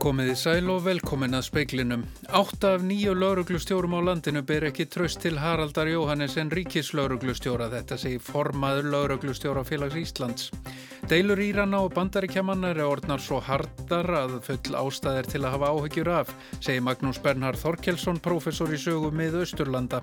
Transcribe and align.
Komiði 0.00 0.32
sæl 0.40 0.70
og 0.72 0.78
velkomin 0.86 1.36
að 1.36 1.42
speiklinum. 1.50 2.06
Átta 2.32 2.70
af 2.78 2.84
nýju 2.88 3.12
lauruglustjórum 3.20 3.92
á 3.92 4.00
landinu 4.06 4.40
ber 4.48 4.64
ekki 4.70 4.86
tröst 4.88 5.20
til 5.20 5.36
Haraldar 5.36 5.90
Jóhannes 5.92 6.38
en 6.40 6.48
ríkislauruglustjóra. 6.56 7.68
Þetta 7.74 7.98
segir 8.00 8.22
formaður 8.24 8.88
lauruglustjóra 8.94 9.66
félags 9.68 9.98
Íslands. 10.00 10.48
Deilur 11.10 11.40
Írana 11.42 11.80
og 11.82 11.90
bandaríkjamannar 11.96 12.78
er 12.78 12.86
orðnar 12.86 13.18
svo 13.18 13.40
hardar 13.42 14.06
að 14.14 14.36
full 14.46 14.76
ástæðir 14.78 15.26
til 15.26 15.40
að 15.40 15.54
hafa 15.56 15.70
áhyggjur 15.74 16.10
af, 16.14 16.28
segir 16.62 16.84
Magnús 16.86 17.18
Bernhard 17.18 17.58
Þorkelsson, 17.58 18.20
professor 18.22 18.70
í 18.70 18.76
sögu 18.78 19.08
mið 19.10 19.40
Östurlanda. 19.40 19.98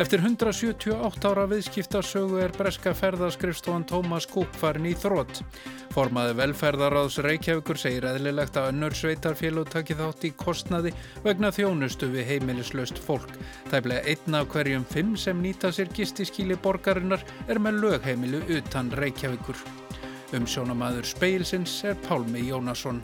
Eftir 0.00 0.22
178 0.24 1.28
ára 1.28 1.42
viðskiptasögu 1.50 2.40
er 2.40 2.54
breska 2.56 2.94
ferðaskrifstofan 2.96 3.84
Tómas 3.90 4.24
Kúk 4.30 4.56
farin 4.56 4.86
í 4.88 4.94
þrótt. 4.96 5.42
Formaði 5.92 6.38
velferðaráðs 6.38 7.18
Reykjavíkur 7.26 7.80
segir 7.82 8.06
eðlilegt 8.08 8.56
að 8.56 8.70
önnur 8.70 8.96
sveitarfélag 8.96 9.68
taki 9.74 9.98
þátt 9.98 10.24
í 10.24 10.30
kostnaði 10.32 10.94
vegna 11.26 11.50
þjónustu 11.52 12.08
við 12.14 12.24
heimilislaust 12.30 13.02
fólk. 13.04 13.36
Tæplega 13.68 14.00
einn 14.14 14.38
af 14.40 14.48
hverjum 14.54 14.88
fimm 14.94 15.12
sem 15.20 15.44
nýta 15.44 15.74
sér 15.76 15.92
gistiskíli 15.92 16.56
borgarinnar 16.56 17.26
er 17.52 17.60
með 17.60 17.82
lögheimilu 17.84 18.40
utan 18.62 18.88
Reykjavíkur. 18.96 19.77
Umsjónamaður 20.28 21.06
speilsins 21.08 21.72
er 21.88 21.94
Pálmi 22.04 22.42
Jónasson. 22.50 22.98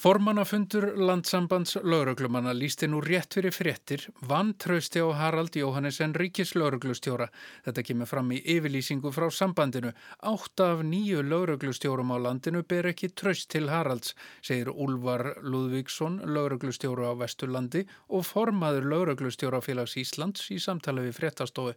Formannafundur 0.00 0.94
landsambands 0.96 1.74
lauruglumanna 1.82 2.54
lísti 2.56 2.86
nú 2.88 3.02
rétt 3.04 3.34
fyrir 3.36 3.52
fréttir 3.52 4.06
vantrausti 4.30 5.02
á 5.04 5.12
Harald 5.12 5.58
Jóhannesson 5.60 6.14
ríkis 6.16 6.54
lauruglustjóra. 6.56 7.26
Þetta 7.66 7.84
kemur 7.84 8.08
fram 8.08 8.30
í 8.32 8.38
yfirlýsingu 8.54 9.12
frá 9.12 9.26
sambandinu. 9.28 9.92
Átta 10.22 10.70
af 10.72 10.80
nýju 10.86 11.20
lauruglustjórum 11.26 12.14
á 12.14 12.18
landinu 12.28 12.62
ber 12.62 12.88
ekki 12.94 13.10
traust 13.12 13.50
til 13.52 13.68
Haralds, 13.68 14.14
segir 14.40 14.70
Úlvar 14.72 15.34
Lúðvíksson, 15.42 16.22
lauruglustjóru 16.24 17.10
á 17.10 17.12
Vesturlandi 17.12 17.84
og 18.08 18.24
formaður 18.24 18.88
lauruglustjórafélags 18.94 19.98
Íslands 20.00 20.48
í 20.48 20.62
samtali 20.62 21.10
við 21.10 21.20
fréttastofu. 21.20 21.76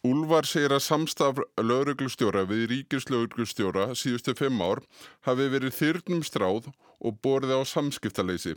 Úlvar 0.00 0.46
segir 0.48 0.72
að 0.72 0.80
samstaf 0.80 1.38
lauruglustjóra 1.60 2.46
við 2.48 2.62
ríkislauruglustjóra 2.70 3.90
síðustu 3.92 4.32
fimm 4.38 4.62
ár 4.64 4.80
hafi 5.28 5.48
verið 5.52 5.76
þyrnum 5.76 6.22
stráð 6.24 6.70
og 7.04 7.18
borðið 7.20 7.60
á 7.60 7.68
samskiptaleysi. 7.68 8.54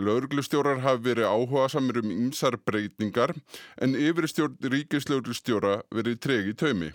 Lauruglustjórar 0.00 0.80
hafi 0.80 1.04
verið 1.10 1.28
áhuga 1.28 1.66
samir 1.68 2.00
um 2.00 2.08
ymsar 2.14 2.56
breytingar 2.64 3.36
en 3.76 3.92
yfirstjórn 3.92 4.56
ríkislauruglustjóra 4.72 5.82
verið 5.92 6.20
tregi 6.24 6.56
taumi. 6.56 6.92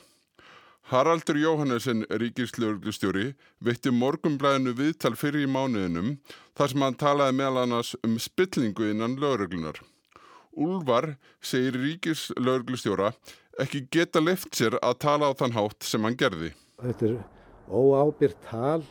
Haraldur 0.89 1.37
Jóhannesson, 1.37 2.07
ríkislauruglustjóri, 2.09 3.35
veitti 3.61 3.93
morgumblæðinu 3.93 4.73
viðtal 4.81 5.13
fyrir 5.13 5.45
í 5.45 5.49
mánuðinum 5.49 6.15
þar 6.57 6.73
sem 6.73 6.89
hann 6.89 7.03
talaði 7.05 7.37
meðal 7.37 7.67
annars 7.67 7.93
um 8.01 8.17
spillingu 8.17 8.89
innan 8.89 9.19
lauruglunar. 9.21 9.77
Úlvar 10.55 11.15
segir 11.43 11.75
ríkislauruglustjóra 11.79 13.11
ekki 13.59 13.85
geta 13.91 14.21
left 14.23 14.55
sér 14.55 14.77
að 14.81 14.99
tala 15.03 15.31
á 15.31 15.33
þann 15.37 15.55
hátt 15.55 15.87
sem 15.87 16.03
hann 16.03 16.17
gerði. 16.19 16.51
Þetta 16.81 17.07
er 17.07 17.15
óábyrgt 17.71 18.41
tal 18.49 18.83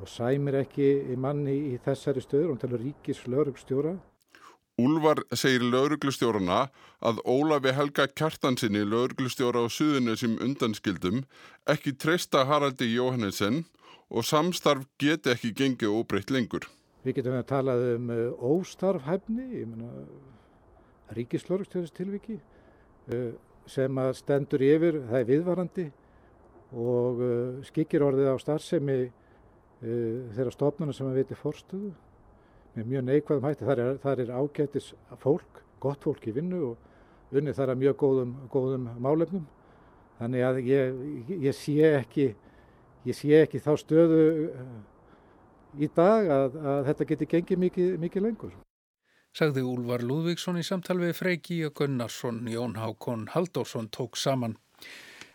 og 0.00 0.08
sæmir 0.08 0.60
ekki 0.62 1.16
manni 1.20 1.56
í 1.72 1.80
þessari 1.84 2.22
stöður, 2.24 2.52
hún 2.52 2.62
talur 2.62 2.82
ríkis 2.82 3.26
laurugstjóra. 3.28 3.96
Úlvar 4.80 5.20
segir 5.36 5.66
lauruglustjórana 5.66 6.70
að 7.04 7.20
Ólafi 7.28 7.74
Helga 7.76 8.06
Kjartansinni 8.08 8.86
lauruglustjóra 8.86 9.66
á 9.66 9.68
suðinu 9.68 10.14
sem 10.16 10.38
undanskildum 10.40 11.24
ekki 11.68 11.92
treysta 12.00 12.46
Haraldi 12.48 12.88
Jóhannesson 12.94 13.64
og 14.08 14.24
samstarf 14.24 14.86
geti 14.98 15.34
ekki 15.34 15.52
gengið 15.58 15.92
óbreytt 15.92 16.32
lengur. 16.32 16.64
Við 17.04 17.20
getum 17.20 17.36
að 17.36 17.46
tala 17.50 17.76
um 17.94 18.08
uh, 18.12 18.24
óstarfhæfni, 18.40 19.64
ríkislaurugstjóðist 19.64 19.68
tilviki 19.68 20.39
uh, 23.14 23.32
sem 23.70 23.98
að 24.02 24.12
stendur 24.18 24.62
yfir, 24.64 25.00
það 25.08 25.18
er 25.20 25.30
viðvarandi 25.30 25.86
og 26.70 27.22
uh, 27.24 27.64
skikir 27.66 28.04
orðið 28.06 28.30
á 28.30 28.36
starfsemi 28.42 29.00
uh, 29.06 29.10
þeirra 30.36 30.54
stofnuna 30.54 30.94
sem 30.96 31.08
að 31.10 31.22
viti 31.22 31.38
fórstuðu 31.38 31.90
með 32.76 32.92
mjög 32.92 33.06
neikvæðum 33.08 33.48
hætti. 33.48 33.66
Það 33.66 33.82
er, 33.84 33.96
það 34.04 34.22
er 34.24 34.34
ágætis 34.38 34.92
fólk, 35.22 35.64
gott 35.82 36.06
fólk 36.06 36.28
í 36.30 36.36
vinnu 36.36 36.60
og 36.70 37.34
unni 37.34 37.54
þar 37.54 37.74
að 37.74 37.82
mjög 37.82 37.98
góðum, 38.04 38.36
góðum 38.52 38.86
málefnum. 39.02 39.48
Þannig 40.20 40.46
að 40.46 40.62
ég, 40.68 41.02
ég, 41.40 41.56
sé 41.56 41.92
ekki, 41.96 42.30
ég 43.08 43.16
sé 43.16 43.32
ekki 43.40 43.62
þá 43.64 43.70
stöðu 43.80 44.24
í 45.80 45.88
dag 45.94 46.28
að, 46.34 46.58
að 46.60 46.82
þetta 46.90 47.06
geti 47.12 47.30
gengið 47.34 47.62
mikið, 47.64 47.94
mikið 48.02 48.26
lengur. 48.26 48.58
Sagði 49.36 49.62
Úlvar 49.62 50.02
Lúðvíksson 50.02 50.58
í 50.58 50.64
samtal 50.66 50.98
við 50.98 51.14
Freyki 51.20 51.60
og 51.68 51.76
Gunnarsson, 51.78 52.42
Jón 52.50 52.74
Hákon 52.80 53.28
Haldósson 53.30 53.86
tók 53.94 54.18
saman. 54.18 54.56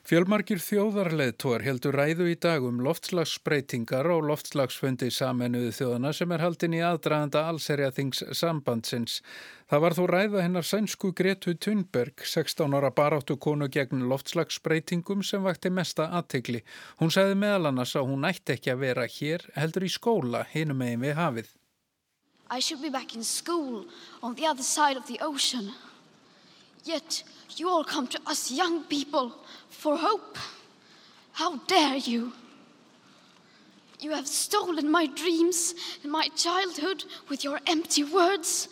Fjölmarkir 0.05 0.59
þjóðarleðtóar 0.61 1.63
heldur 1.65 1.95
ræðu 1.97 2.27
í 2.29 2.35
dag 2.37 2.61
um 2.67 2.83
loftslagsbreytingar 2.85 4.05
og 4.13 4.27
loftslagsfundi 4.29 5.07
samennuðu 5.09 5.71
þjóðana 5.73 6.11
sem 6.13 6.35
er 6.35 6.43
haldin 6.45 6.75
í 6.77 6.83
aðdraðanda 6.85 7.41
allserja 7.49 7.89
þings 7.95 8.21
sambandsins. 8.37 9.17
Það 9.65 9.83
var 9.87 9.97
þó 9.97 10.03
ræða 10.11 10.45
hennar 10.45 10.69
sænsku 10.69 11.09
Gretu 11.17 11.55
Thunberg, 11.57 12.21
16 12.21 12.77
ára 12.77 12.93
baráttu 12.93 13.39
konu 13.41 13.65
gegn 13.65 14.05
loftslagsbreytingum 14.11 15.25
sem 15.25 15.41
vakti 15.41 15.73
mesta 15.73 16.11
aðtegli. 16.19 16.61
Hún 17.01 17.09
segði 17.09 17.41
meðal 17.41 17.71
annars 17.71 17.97
að 17.97 18.11
hún 18.13 18.29
ætti 18.29 18.59
ekki 18.59 18.75
að 18.75 18.83
vera 18.85 19.09
hér 19.09 19.49
heldur 19.57 19.89
í 19.89 19.95
skóla 19.97 20.45
hinum 20.53 20.83
megin 20.85 21.07
við 21.07 21.17
hafið. 21.23 21.55
I 22.49 22.59
should 22.59 22.81
be 22.81 22.89
back 22.89 23.15
in 23.15 23.23
school 23.23 23.85
on 24.21 24.35
the 24.35 24.45
other 24.45 24.63
side 24.63 24.97
of 24.97 25.07
the 25.07 25.19
ocean. 25.21 25.71
Yet 26.83 27.23
you 27.57 27.69
all 27.69 27.83
come 27.83 28.07
to 28.07 28.19
us 28.27 28.51
young 28.51 28.83
people 28.83 29.33
for 29.69 29.97
hope. 29.97 30.37
How 31.33 31.57
dare 31.57 31.95
you? 31.95 32.33
You 33.99 34.11
have 34.11 34.27
stolen 34.27 34.91
my 34.91 35.07
dreams 35.07 35.73
and 36.03 36.11
my 36.11 36.27
childhood 36.35 37.05
with 37.29 37.43
your 37.43 37.59
empty 37.65 38.03
words, 38.03 38.67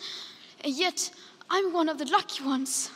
and 0.62 0.72
yet 0.74 1.10
I'm 1.50 1.72
one 1.72 1.88
of 1.88 1.98
the 1.98 2.04
lucky 2.04 2.44
ones. 2.44 2.90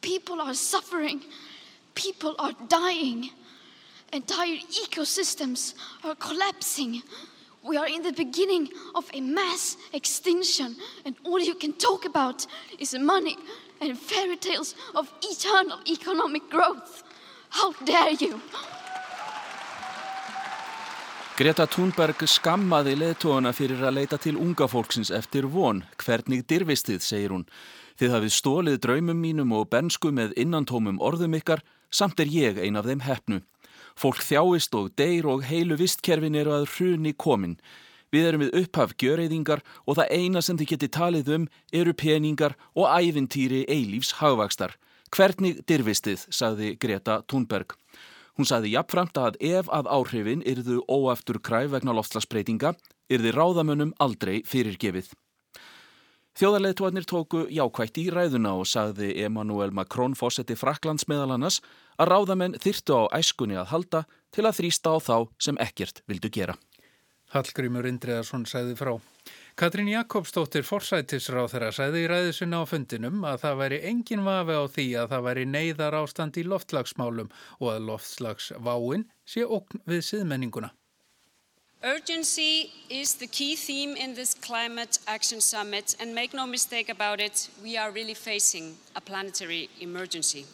People 0.00 0.40
are 0.40 0.54
suffering, 0.54 1.22
people 1.94 2.34
are 2.38 2.52
dying, 2.68 3.30
entire 4.12 4.56
ecosystems 4.56 5.74
are 6.04 6.14
collapsing. 6.14 7.02
We 7.62 7.76
are 7.76 7.88
in 7.88 8.02
the 8.02 8.12
beginning 8.12 8.68
of 8.94 9.10
a 9.12 9.20
mass 9.20 9.76
extinction, 9.92 10.76
and 11.04 11.16
all 11.24 11.40
you 11.40 11.54
can 11.54 11.72
talk 11.72 12.04
about 12.04 12.46
is 12.78 12.94
money 12.94 13.36
and 13.80 13.98
fairy 13.98 14.36
tales 14.36 14.74
of 14.94 15.12
eternal 15.22 15.78
economic 15.86 16.48
growth. 16.50 17.02
How 17.50 17.72
dare 17.84 18.12
you? 18.12 18.40
Greta 21.38 21.68
Thunberg 21.70 22.24
skammaði 22.26 22.96
leðtóana 22.98 23.52
fyrir 23.54 23.84
að 23.86 23.94
leita 24.00 24.18
til 24.18 24.38
unga 24.42 24.66
fólksins 24.66 25.12
eftir 25.14 25.46
von. 25.46 25.84
Hvernig 26.02 26.42
dirfistið, 26.50 27.02
segir 27.02 27.34
hún. 27.34 27.44
Þið 27.98 28.14
hafið 28.14 28.34
stólið 28.34 28.80
draumum 28.82 29.20
mínum 29.22 29.54
og 29.54 29.68
bensku 29.70 30.10
með 30.14 30.34
innantómum 30.38 30.98
orðum 30.98 31.36
ykkar, 31.38 31.62
samt 31.90 32.18
er 32.18 32.30
ég 32.30 32.58
ein 32.58 32.78
af 32.78 32.90
þeim 32.90 33.06
hefnu. 33.06 33.38
Fólk 33.98 34.20
þjáist 34.22 34.76
og 34.78 34.92
deyr 34.94 35.26
og 35.26 35.40
heilu 35.48 35.74
vistkerfin 35.78 36.36
eru 36.38 36.52
að 36.54 36.68
hruni 36.76 37.10
komin. 37.18 37.56
Við 38.14 38.28
erum 38.28 38.44
við 38.44 38.54
upphaf 38.60 38.92
gjöreyðingar 39.02 39.64
og 39.84 39.98
það 39.98 40.12
eina 40.14 40.42
sem 40.44 40.58
þið 40.60 40.70
geti 40.72 40.88
talið 40.94 41.32
um 41.34 41.48
eru 41.74 41.94
peningar 41.98 42.54
og 42.78 42.86
ævintýri 42.86 43.64
eilífs 43.66 44.14
hagvakstar. 44.20 44.76
Hvernig 45.10 45.64
dirfistið, 45.66 46.28
sagði 46.30 46.76
Greta 46.78 47.22
Thunberg. 47.26 47.74
Hún 48.38 48.46
sagði 48.46 48.76
jafnframt 48.76 49.18
að 49.18 49.40
ef 49.42 49.66
að 49.74 49.90
áhrifin 49.90 50.44
yrðu 50.46 50.78
óaftur 50.86 51.40
kræf 51.42 51.72
vegna 51.74 51.96
loftslagsbreytinga, 51.98 52.76
yrði 53.10 53.32
ráðamönnum 53.34 53.96
aldrei 53.98 54.44
fyrirgefið. 54.46 55.10
Þjóðarleituarnir 56.38 57.02
tóku 57.02 57.40
jákvægt 57.50 57.96
í 57.98 58.04
ræðuna 58.14 58.52
og 58.60 58.68
sagði 58.70 59.08
Emmanuel 59.24 59.72
Macron 59.74 60.12
fósetti 60.14 60.54
Fraklands 60.54 61.08
meðal 61.10 61.32
annars 61.34 61.56
að 61.98 62.12
ráðamenn 62.12 62.54
þyrtu 62.62 62.94
á 62.94 63.02
æskunni 63.18 63.58
að 63.58 63.72
halda 63.72 64.04
til 64.30 64.44
að 64.46 64.60
þrýsta 64.60 64.92
á 64.94 64.96
þá 65.02 65.16
sem 65.42 65.58
ekkert 65.58 65.98
vildu 66.06 66.30
gera. 66.30 66.54
Hallgrímur 67.34 67.90
Indriðarsson 67.90 68.46
sagði 68.46 68.78
frá. 68.78 68.92
Katrín 69.58 69.90
Jakobsdóttir 69.90 70.62
forsætisráð 70.62 71.50
þeirra 71.56 71.74
sagði 71.74 72.04
í 72.04 72.08
ræðisuna 72.12 72.62
á 72.62 72.70
fundinum 72.70 73.26
að 73.26 73.42
það 73.42 73.60
væri 73.64 73.84
engin 73.90 74.26
vafi 74.28 74.62
á 74.62 74.64
því 74.78 74.88
að 75.02 75.14
það 75.16 75.26
væri 75.26 75.48
neyðar 75.58 76.02
ástand 76.04 76.38
í 76.38 76.46
loftslagsmálum 76.46 77.34
og 77.58 77.72
að 77.74 77.88
loftslagsváin 77.90 79.08
sé 79.26 79.42
okn 79.42 79.82
við 79.90 80.06
siðmenninguna. 80.12 80.70
Urgency 81.84 82.72
is 82.90 83.14
the 83.14 83.28
key 83.28 83.54
theme 83.54 83.94
in 83.94 84.12
this 84.12 84.34
Climate 84.34 84.98
Action 85.06 85.40
Summit, 85.40 85.94
and 86.00 86.12
make 86.12 86.34
no 86.34 86.44
mistake 86.44 86.88
about 86.88 87.20
it, 87.20 87.48
we 87.62 87.76
are 87.76 87.92
really 87.92 88.14
facing 88.14 88.74
a 88.96 89.00
planetary 89.00 89.70
emergency. 89.80 90.44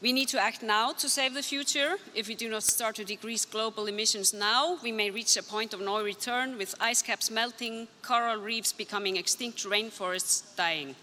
We 0.00 0.10
need 0.10 0.28
to 0.28 0.40
act 0.40 0.62
now 0.62 0.92
to 0.92 1.06
save 1.06 1.34
the 1.34 1.42
future. 1.42 1.96
If 2.14 2.28
we 2.28 2.34
do 2.34 2.48
not 2.48 2.62
start 2.62 2.94
to 2.94 3.04
decrease 3.04 3.44
global 3.44 3.88
emissions 3.88 4.32
now, 4.32 4.78
we 4.82 4.90
may 4.90 5.10
reach 5.10 5.36
a 5.36 5.42
point 5.42 5.74
of 5.74 5.82
no 5.82 6.02
return 6.02 6.56
with 6.56 6.74
ice 6.80 7.02
caps 7.02 7.30
melting, 7.30 7.86
coral 8.00 8.40
reefs 8.40 8.72
becoming 8.72 9.16
extinct, 9.16 9.64
rainforests 9.64 10.56
dying. 10.56 10.96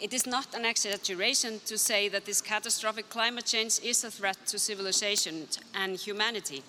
It 0.00 0.14
is 0.14 0.26
not 0.26 0.54
an 0.54 0.64
exaggeration 0.64 1.60
to 1.66 1.76
say 1.76 2.08
that 2.08 2.24
this 2.24 2.40
catastrophic 2.40 3.10
climate 3.10 3.44
change 3.44 3.80
is 3.82 4.02
a 4.02 4.10
threat 4.10 4.38
to 4.46 4.58
civilization 4.58 5.46
and 5.74 5.98
humanity. 5.98 6.62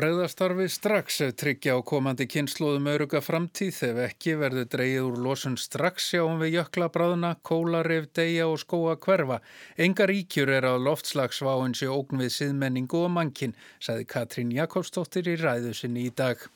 Bregðastarfi 0.00 0.64
strax 0.72 1.18
ef 1.26 1.34
tryggja 1.36 1.74
á 1.76 1.84
komandi 1.84 2.24
kynnslóðum 2.24 2.86
öruga 2.88 3.20
framtíð 3.20 3.80
ef 3.90 3.98
ekki 4.06 4.32
verður 4.40 4.68
dreyið 4.72 5.08
úr 5.10 5.18
losun 5.26 5.58
strax 5.60 6.06
sjáum 6.14 6.40
við 6.40 6.54
jökla 6.54 6.88
bráðuna, 6.94 7.34
kólarif, 7.44 8.06
deyja 8.16 8.46
og 8.48 8.56
skóa 8.62 8.94
hverfa. 8.96 9.42
Enga 9.76 10.06
ríkjur 10.08 10.54
er 10.56 10.70
á 10.72 10.80
loftslagsváin 10.80 11.76
sé 11.76 11.90
ógn 11.92 12.24
við 12.24 12.32
siðmenningu 12.38 13.02
og 13.02 13.12
mankin, 13.18 13.52
saði 13.76 14.08
Katrín 14.08 14.56
Jakobsdóttir 14.56 15.28
í 15.28 15.36
ræðu 15.42 15.76
sinni 15.76 16.06
í 16.08 16.14
dag. 16.16 16.48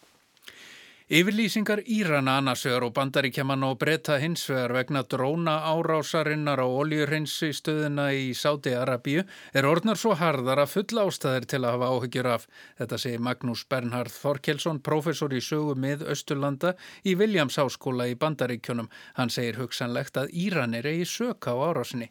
Yfirlýsingar 1.15 1.79
Írana 1.87 2.33
annarsvegar 2.41 2.83
og 2.83 2.97
bandaríkjaman 2.97 3.63
og 3.63 3.77
breyta 3.79 4.17
hinsvegar 4.19 4.73
vegna 4.75 5.05
dróna 5.07 5.61
árásarinnar 5.63 6.59
á 6.59 6.67
oljurhinsi 6.67 7.53
stöðina 7.55 8.09
í 8.11 8.33
Sáti-Arabíu 8.35 9.23
er 9.55 9.69
orðnar 9.71 10.01
svo 10.01 10.17
harðar 10.19 10.65
að 10.65 10.73
fulla 10.73 11.07
ástæðir 11.07 11.47
til 11.53 11.63
að 11.63 11.77
hafa 11.77 11.93
áhyggjur 11.95 12.31
af. 12.33 12.49
Þetta 12.83 12.99
segir 12.99 13.23
Magnús 13.29 13.63
Bernhard 13.71 14.11
Þorkelsson, 14.11 14.83
professor 14.83 15.31
í 15.31 15.39
sögu 15.39 15.79
mið 15.79 16.03
Östurlanda 16.03 16.75
í 17.07 17.15
Williams 17.15 17.63
Háskóla 17.63 18.11
í 18.11 18.19
bandaríkjunum. 18.19 18.91
Hann 19.15 19.31
segir 19.31 19.63
hugsanlegt 19.63 20.19
að 20.19 20.35
Íranir 20.35 20.91
eigi 20.91 21.07
söka 21.07 21.55
á 21.55 21.63
árásinni. 21.71 22.11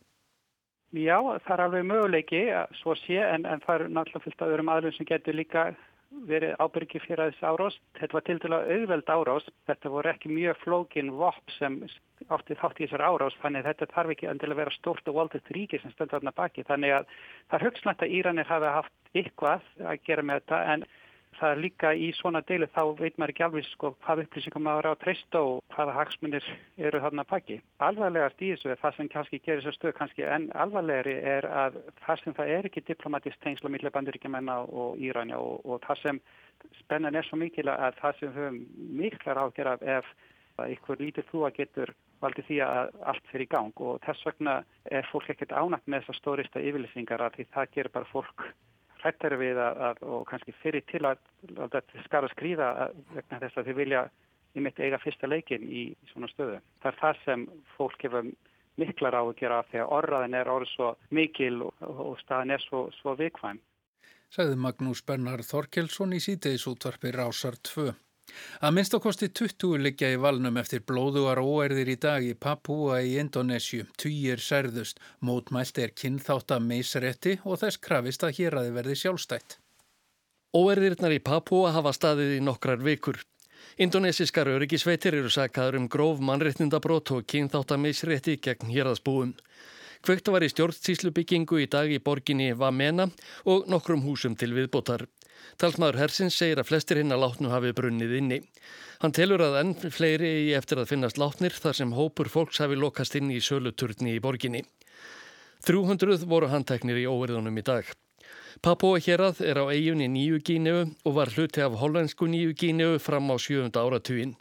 Já, 0.96 1.20
það 1.44 1.58
er 1.58 1.66
alveg 1.66 1.90
möguleiki 1.92 2.46
svo 2.80 2.96
sé 3.04 3.20
en, 3.20 3.44
en 3.44 3.60
það 3.68 3.82
er 3.82 3.90
náttúrulega 3.98 4.30
fullt 4.30 4.46
af 4.46 4.54
öðrum 4.54 4.72
aðlum 4.72 4.96
sem 4.96 5.12
getur 5.12 5.36
líka 5.36 5.74
verið 6.30 6.56
ábyrgi 6.62 7.02
fyrir 7.04 7.32
þessi 7.32 7.46
árás. 7.48 7.78
Þetta 8.00 8.18
var 8.18 8.26
til 8.28 8.38
dæla 8.44 8.60
auðveld 8.76 9.12
árás. 9.14 9.48
Þetta 9.70 9.92
voru 9.94 10.12
ekki 10.14 10.32
mjög 10.32 10.60
flókin 10.64 11.12
vopp 11.20 11.54
sem 11.58 11.80
átti 12.30 12.58
þátt 12.60 12.82
í 12.82 12.86
þessar 12.86 13.06
árás. 13.08 13.38
Þannig 13.42 13.64
að 13.64 13.70
þetta 13.72 13.90
þarf 13.94 14.16
ekki 14.16 14.30
endilega 14.32 14.58
að 14.58 14.62
vera 14.64 14.76
stort 14.78 15.10
og 15.12 15.18
valdist 15.20 15.54
ríki 15.56 15.80
sem 15.82 15.94
stöndur 15.94 16.20
þarna 16.20 16.36
baki. 16.38 16.66
Þannig 16.70 16.98
að 16.98 17.08
það 17.50 17.58
er 17.60 17.68
högslegt 17.68 18.06
að 18.06 18.18
Íranir 18.20 18.52
hafi 18.52 18.76
haft 18.78 19.14
eitthvað 19.14 19.72
að 19.84 20.04
gera 20.08 20.28
með 20.28 20.42
þetta 20.42 20.62
en 20.74 20.86
það 21.44 21.54
er 21.54 21.60
líka 21.60 21.90
í 22.00 22.10
svona 22.16 22.40
deilu 22.48 22.68
þá 22.72 22.82
veit 23.00 23.18
maður 23.20 23.34
ekki 23.34 23.44
alveg 23.44 23.66
sko 23.68 23.92
hvað 24.06 24.22
upplýsingum 24.24 24.64
maður 24.64 24.88
á 24.96 25.02
treysta 25.02 25.42
og 25.44 25.58
hvaða 25.76 25.96
hagsmunir 25.98 26.46
eru 26.80 27.02
þarna 27.04 27.26
pakki. 27.28 27.58
Alvarlegast 27.84 28.44
í 28.44 28.54
þessu 28.54 28.72
er 28.72 28.80
það 28.80 28.96
sem 28.98 29.10
kannski 29.12 29.40
gerir 29.44 29.64
þessu 29.66 29.76
stöð 29.76 29.96
kannski 29.98 30.28
en 30.36 30.48
alvarlegri 30.64 31.18
er 31.34 31.48
að 31.50 31.82
það 32.06 32.24
sem 32.24 32.38
það 32.40 32.54
er 32.56 32.70
ekki 32.70 32.86
diplomatist 32.88 33.42
tengsla 33.44 33.74
millir 33.74 33.96
banduríkjumenna 33.96 34.58
og 34.72 35.04
Íranja 35.04 35.42
og, 35.44 35.60
og 35.68 35.84
það 35.88 36.04
sem 36.06 36.24
spennan 36.80 37.20
er 37.20 37.28
svo 37.28 37.42
mikil 37.42 37.68
að 37.74 38.00
það 38.00 38.20
sem 38.22 38.36
höfum 38.38 38.60
miklar 39.04 39.44
ágjör 39.44 39.74
af 39.76 39.88
ef 40.00 40.12
ykkur 40.78 41.02
lítið 41.02 41.32
þú 41.32 41.48
að 41.48 41.56
getur 41.60 41.96
valdi 42.24 42.44
því 42.48 42.60
að 42.64 42.94
allt 43.12 43.32
fyrir 43.32 43.50
í 43.50 43.52
gang 43.52 43.82
og 43.84 43.98
þess 44.06 44.28
vegna 44.30 44.60
er 44.88 45.08
fólk 45.12 45.34
ekkert 45.34 45.52
ánægt 45.52 45.90
með 45.90 46.06
þessar 46.06 46.20
stórista 46.22 46.64
yfirlýsingar 46.64 47.26
að 47.26 47.40
því 47.40 47.52
það 47.56 47.74
gerir 47.74 47.96
bara 47.98 48.12
fólk 48.14 48.46
hrættari 49.04 49.40
við 49.42 49.60
að, 49.62 49.82
að, 49.90 50.02
og 50.16 50.26
kannski 50.30 50.56
fyrir 50.62 50.86
til 50.92 51.04
að, 51.08 51.22
að 51.58 51.76
þetta 51.76 52.06
skar 52.08 52.28
að 52.28 52.34
skrýða 52.36 52.70
vegna 53.14 53.42
þess 53.44 53.60
að 53.60 53.70
þið 53.70 53.80
vilja 53.82 54.04
í 54.54 54.64
mitt 54.64 54.80
eiga 54.80 55.02
fyrsta 55.02 55.30
leikin 55.30 55.66
í, 55.66 55.84
í 55.94 56.12
svona 56.12 56.30
stöðu. 56.32 56.60
Það 56.84 56.92
er 56.92 57.00
það 57.02 57.22
sem 57.26 57.46
fólk 57.76 58.06
hefur 58.06 58.32
miklar 58.82 59.18
á 59.18 59.22
að 59.22 59.36
gera 59.42 59.62
þegar 59.70 59.94
orðaðin 59.98 60.40
er 60.40 60.50
orðið 60.50 60.74
svo 60.74 60.90
mikil 61.14 61.56
og, 61.68 61.84
og 61.84 62.16
staðin 62.24 62.56
er 62.56 62.66
svo, 62.66 62.88
svo 63.02 63.16
vikvæm. 63.20 63.62
Sæði 64.34 64.58
Magnús 64.58 65.04
Bernhard 65.06 65.46
Þorkelsson 65.46 66.16
í 66.18 66.22
síteis 66.24 66.66
útvarpi 66.70 67.12
Rásar 67.14 67.60
2. 67.70 67.92
Að 68.64 68.74
minnst 68.76 68.94
ákosti 68.96 69.28
20 69.40 69.82
liggja 69.84 70.10
í 70.14 70.20
valnum 70.26 70.60
eftir 70.62 70.84
blóðuar 70.90 71.42
óerðir 71.44 71.90
í 71.94 71.96
dag 72.06 72.24
í 72.24 72.32
Papúa 72.46 73.02
í 73.04 73.18
Indonésiu. 73.22 73.88
Týjir 74.00 74.40
særðust, 74.44 75.02
mótmælt 75.20 75.82
er 75.84 75.92
kynþátt 76.02 76.56
að 76.56 76.66
meisrætti 76.70 77.36
og 77.44 77.60
þess 77.64 77.82
krafist 77.88 78.24
að 78.24 78.38
hér 78.40 78.58
aði 78.62 78.74
verði 78.78 78.96
sjálfstætt. 79.02 79.58
Óerðirnar 80.56 81.18
í 81.18 81.22
Papúa 81.28 81.74
hafa 81.76 81.92
staðið 81.98 82.38
í 82.38 82.42
nokkrar 82.48 82.84
vikur. 82.86 83.20
Indonesiskar 83.84 84.52
öryggisveitir 84.54 85.18
eru 85.18 85.32
sakaður 85.34 85.80
um 85.82 85.90
gróf 85.90 86.20
mannrettindabrót 86.24 87.12
og 87.16 87.28
kynþátt 87.34 87.74
að 87.74 87.84
meisrætti 87.88 88.38
gegn 88.48 88.72
hér 88.72 88.92
aðsbúum. 88.92 89.34
Kvögt 90.04 90.30
var 90.30 90.44
í 90.44 90.52
stjórnstíslubyggingu 90.52 91.62
í 91.64 91.68
dag 91.72 91.92
í 91.92 92.00
borginni 92.04 92.52
Vamena 92.60 93.08
og 93.50 93.70
nokkrum 93.72 94.04
húsum 94.04 94.36
til 94.36 94.52
viðbótar. 94.56 95.08
Talsmaður 95.62 96.00
Hersins 96.02 96.38
segir 96.38 96.62
að 96.62 96.70
flestir 96.72 97.00
hinn 97.02 97.14
að 97.14 97.24
látnu 97.24 97.52
hafi 97.54 97.74
brunnið 97.78 98.16
inni. 98.20 98.40
Hann 99.02 99.16
telur 99.16 99.44
að 99.46 99.60
enn 99.62 99.74
fleiri 99.94 100.32
í 100.46 100.54
eftir 100.58 100.82
að 100.82 100.94
finnast 100.94 101.20
látnir 101.22 101.56
þar 101.56 101.80
sem 101.80 101.94
hópur 101.98 102.32
fólks 102.32 102.62
hafi 102.64 102.80
lokast 102.80 103.18
inn 103.20 103.32
í 103.34 103.42
söluturni 103.44 104.16
í 104.18 104.22
borginni. 104.24 104.64
300 105.68 106.26
voru 106.28 106.50
handteknir 106.52 107.00
í 107.00 107.08
óverðunum 107.08 107.60
í 107.60 107.66
dag. 107.68 107.88
Papua 108.64 109.00
hérað 109.02 109.40
er 109.42 109.58
á 109.60 109.66
eiginni 109.72 110.10
nýju 110.12 110.40
gíneu 110.46 110.84
og 111.04 111.16
var 111.18 111.32
hluti 111.34 111.64
af 111.64 111.78
hollensku 111.80 112.28
nýju 112.30 112.54
gíneu 112.60 113.00
fram 113.00 113.32
á 113.32 113.36
sjönda 113.40 113.82
áratugin. 113.82 114.36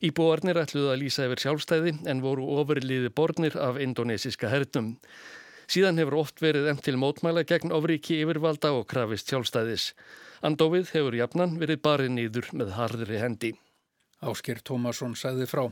Íbúarnir 0.00 0.56
ætluðu 0.62 0.94
að 0.94 1.02
lýsa 1.02 1.26
yfir 1.28 1.42
sjálfstæði 1.44 1.92
en 2.08 2.22
voru 2.24 2.46
ofurliði 2.56 3.10
bornir 3.12 3.58
af 3.60 3.76
indonesiska 3.82 4.48
hernum. 4.48 4.94
Síðan 5.70 6.00
hefur 6.00 6.16
oft 6.22 6.40
verið 6.42 6.70
enn 6.70 6.80
til 6.82 6.96
mótmæla 6.98 7.44
gegn 7.46 7.74
ofriki 7.76 8.22
yfirvalda 8.24 8.72
og 8.78 8.88
krafist 8.90 9.28
sjálfstæðis. 9.30 9.92
Andófið 10.40 10.94
hefur 10.94 11.14
jafnan 11.18 11.58
verið 11.60 11.82
barið 11.84 12.14
nýður 12.16 12.46
með 12.56 12.70
harðri 12.78 13.18
hendi. 13.20 13.50
Ásker 14.24 14.62
Tómasson 14.64 15.12
sagði 15.16 15.48
frá. 15.48 15.66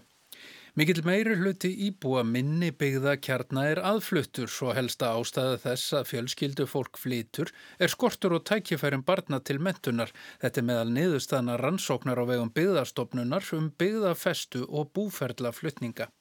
Mikill 0.76 1.00
meiri 1.02 1.34
hluti 1.40 1.70
íbúa 1.88 2.20
minni 2.22 2.68
byggða 2.70 3.14
kjarna 3.24 3.64
er 3.70 3.80
aðfluttur 3.80 4.52
svo 4.52 4.74
helsta 4.76 5.14
ástæða 5.16 5.56
þess 5.64 5.96
að 5.96 6.06
fjölskyldu 6.10 6.66
fólk 6.68 7.00
flytur 7.00 7.50
er 7.80 7.90
skortur 7.90 8.36
og 8.36 8.44
tækifærum 8.46 9.02
barna 9.08 9.40
til 9.40 9.56
mentunar. 9.58 10.12
Þetta 10.44 10.60
er 10.60 10.68
meðal 10.68 10.92
niðurstaðna 10.92 11.56
rannsóknar 11.64 12.20
á 12.20 12.24
vegum 12.28 12.52
byggðastofnunar 12.54 13.48
um 13.56 13.72
byggðafestu 13.80 14.68
og 14.68 14.92
búferðlaflutninga. 14.94 16.12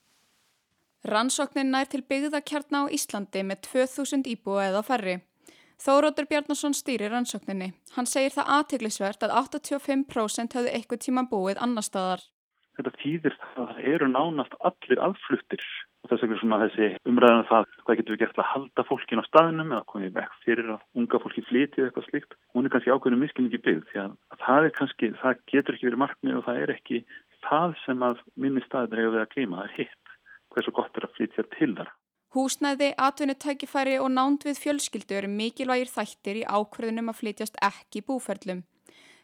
Rannsóknin 1.04 1.70
nær 1.70 1.86
til 1.92 2.02
byggðakjarna 2.02 2.88
á 2.88 2.90
Íslandi 2.90 3.44
með 3.44 3.68
2000 3.68 4.26
íbúa 4.32 4.70
eða 4.72 4.82
færri. 4.82 5.20
Þórótur 5.78 6.26
Bjarnason 6.26 6.74
stýrir 6.74 7.12
rannsókninni. 7.14 7.68
Hann 7.94 8.08
segir 8.10 8.32
það 8.34 8.48
aðteglisvert 8.56 9.22
að 9.22 9.34
85% 9.44 10.56
höfðu 10.58 10.72
eitthvað 10.74 11.04
tíma 11.04 11.22
búið 11.30 11.60
annar 11.62 11.86
staðar. 11.86 12.24
Þetta 12.78 12.94
týðir 12.98 13.36
það 13.42 13.70
að 13.72 13.78
eru 13.92 14.08
nánast 14.10 14.56
allir 14.68 15.00
aðfluttir 15.02 15.62
og 16.02 16.10
þess 16.10 16.24
vegna 16.24 16.38
svona 16.40 16.58
þessi 16.64 16.88
umræðan 17.10 17.40
um 17.42 17.48
það 17.48 17.70
hvað 17.84 18.00
getur 18.00 18.14
við 18.14 18.20
gert 18.22 18.40
að 18.42 18.50
halda 18.52 18.84
fólkin 18.88 19.22
á 19.22 19.28
staðinum 19.28 19.72
eða 19.74 19.88
komið 19.92 20.12
vekk 20.18 20.36
fyrir 20.44 20.68
að 20.74 21.00
unga 21.02 21.22
fólki 21.22 21.44
flítið 21.46 21.86
eitthvað 21.86 22.08
slikt. 22.08 22.36
Hún 22.54 22.66
er 22.66 22.74
kannski 22.74 22.94
ákveðinu 22.94 23.22
miskinningi 23.22 23.62
byggð 23.66 23.88
því 23.92 24.02
að 24.04 24.44
það 24.44 24.68
kannski, 24.78 25.12
það 25.22 25.42
getur 25.54 25.78
ekki 25.78 25.90
verið 25.90 26.02
markmið 26.04 26.38
og 26.38 26.46
það 26.46 26.60
er 26.64 26.74
ekki 26.74 27.02
það 27.46 27.78
sem 27.84 28.04
að 28.10 28.22
minni 28.34 28.66
staðir 28.66 29.02
hefur 29.02 29.16
við 29.16 29.24
að 29.24 29.32
klíma, 29.34 29.62
það 29.62 29.70
er 29.70 29.76
hitt 29.78 30.14
hversu 30.54 30.74
gott 30.74 30.98
er 30.98 31.06
að 31.06 31.16
flytja 31.18 31.48
til 31.54 31.72
þar. 31.78 31.90
Húsnæði, 32.36 32.90
atvinnutækifæri 33.00 33.94
og 34.04 34.10
nánd 34.12 34.42
við 34.44 34.58
fjölskyldu 34.60 35.14
eru 35.16 35.28
mikilvægir 35.32 35.88
þættir 35.88 36.40
í 36.42 36.42
ákverðunum 36.44 37.08
að 37.08 37.16
flytjast 37.22 37.56
ekki 37.64 38.02
búferlum. 38.04 38.60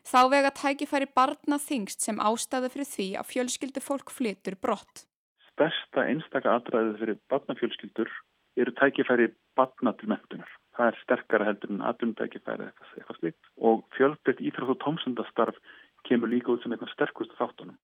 Þá 0.08 0.20
vega 0.32 0.52
tækifæri 0.56 1.10
barna 1.18 1.58
þingst 1.60 2.00
sem 2.00 2.22
ástæða 2.30 2.70
fyrir 2.72 2.88
því 2.88 3.08
að 3.20 3.28
fjölskyldu 3.32 3.84
fólk 3.84 4.12
flytur 4.16 4.56
brott. 4.56 5.04
Stærsta 5.50 6.06
einstaka 6.08 6.56
aðræðið 6.56 6.96
fyrir 7.02 7.20
barnafjölskyldur 7.28 8.16
eru 8.64 8.76
tækifæri 8.80 9.28
barna 9.60 9.92
til 10.00 10.08
mentunar. 10.08 10.58
Það 10.76 10.90
er 10.90 11.00
sterkara 11.04 11.50
heldur 11.50 11.76
en 11.76 11.84
atvinnutækifæri 11.90 12.70
eitthvað, 12.70 13.18
slikt 13.20 13.52
og 13.60 13.84
fjölbreytt 13.98 14.40
íþrátt 14.40 14.78
og 14.78 14.80
tómsundastarf 14.80 15.60
kemur 16.08 16.32
líka 16.32 16.56
út 16.56 16.64
sem 16.64 16.72
eitthvað 16.72 16.96
sterkust 16.96 17.36
þáttunum 17.36 17.76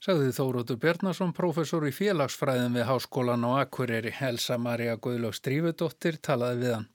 sagði 0.00 0.30
Þórótur 0.32 0.78
Bjarnason, 0.80 1.34
professor 1.36 1.84
í 1.84 1.92
félagsfræðin 1.92 2.78
við 2.78 2.88
Háskólan 2.88 3.44
á 3.44 3.60
Akureyri. 3.66 4.14
Elsa 4.28 4.56
Maria 4.56 4.96
Guðlaug 4.96 5.36
Strífudóttir 5.36 6.16
talaði 6.24 6.64
við 6.64 6.74
hann. 6.78 6.88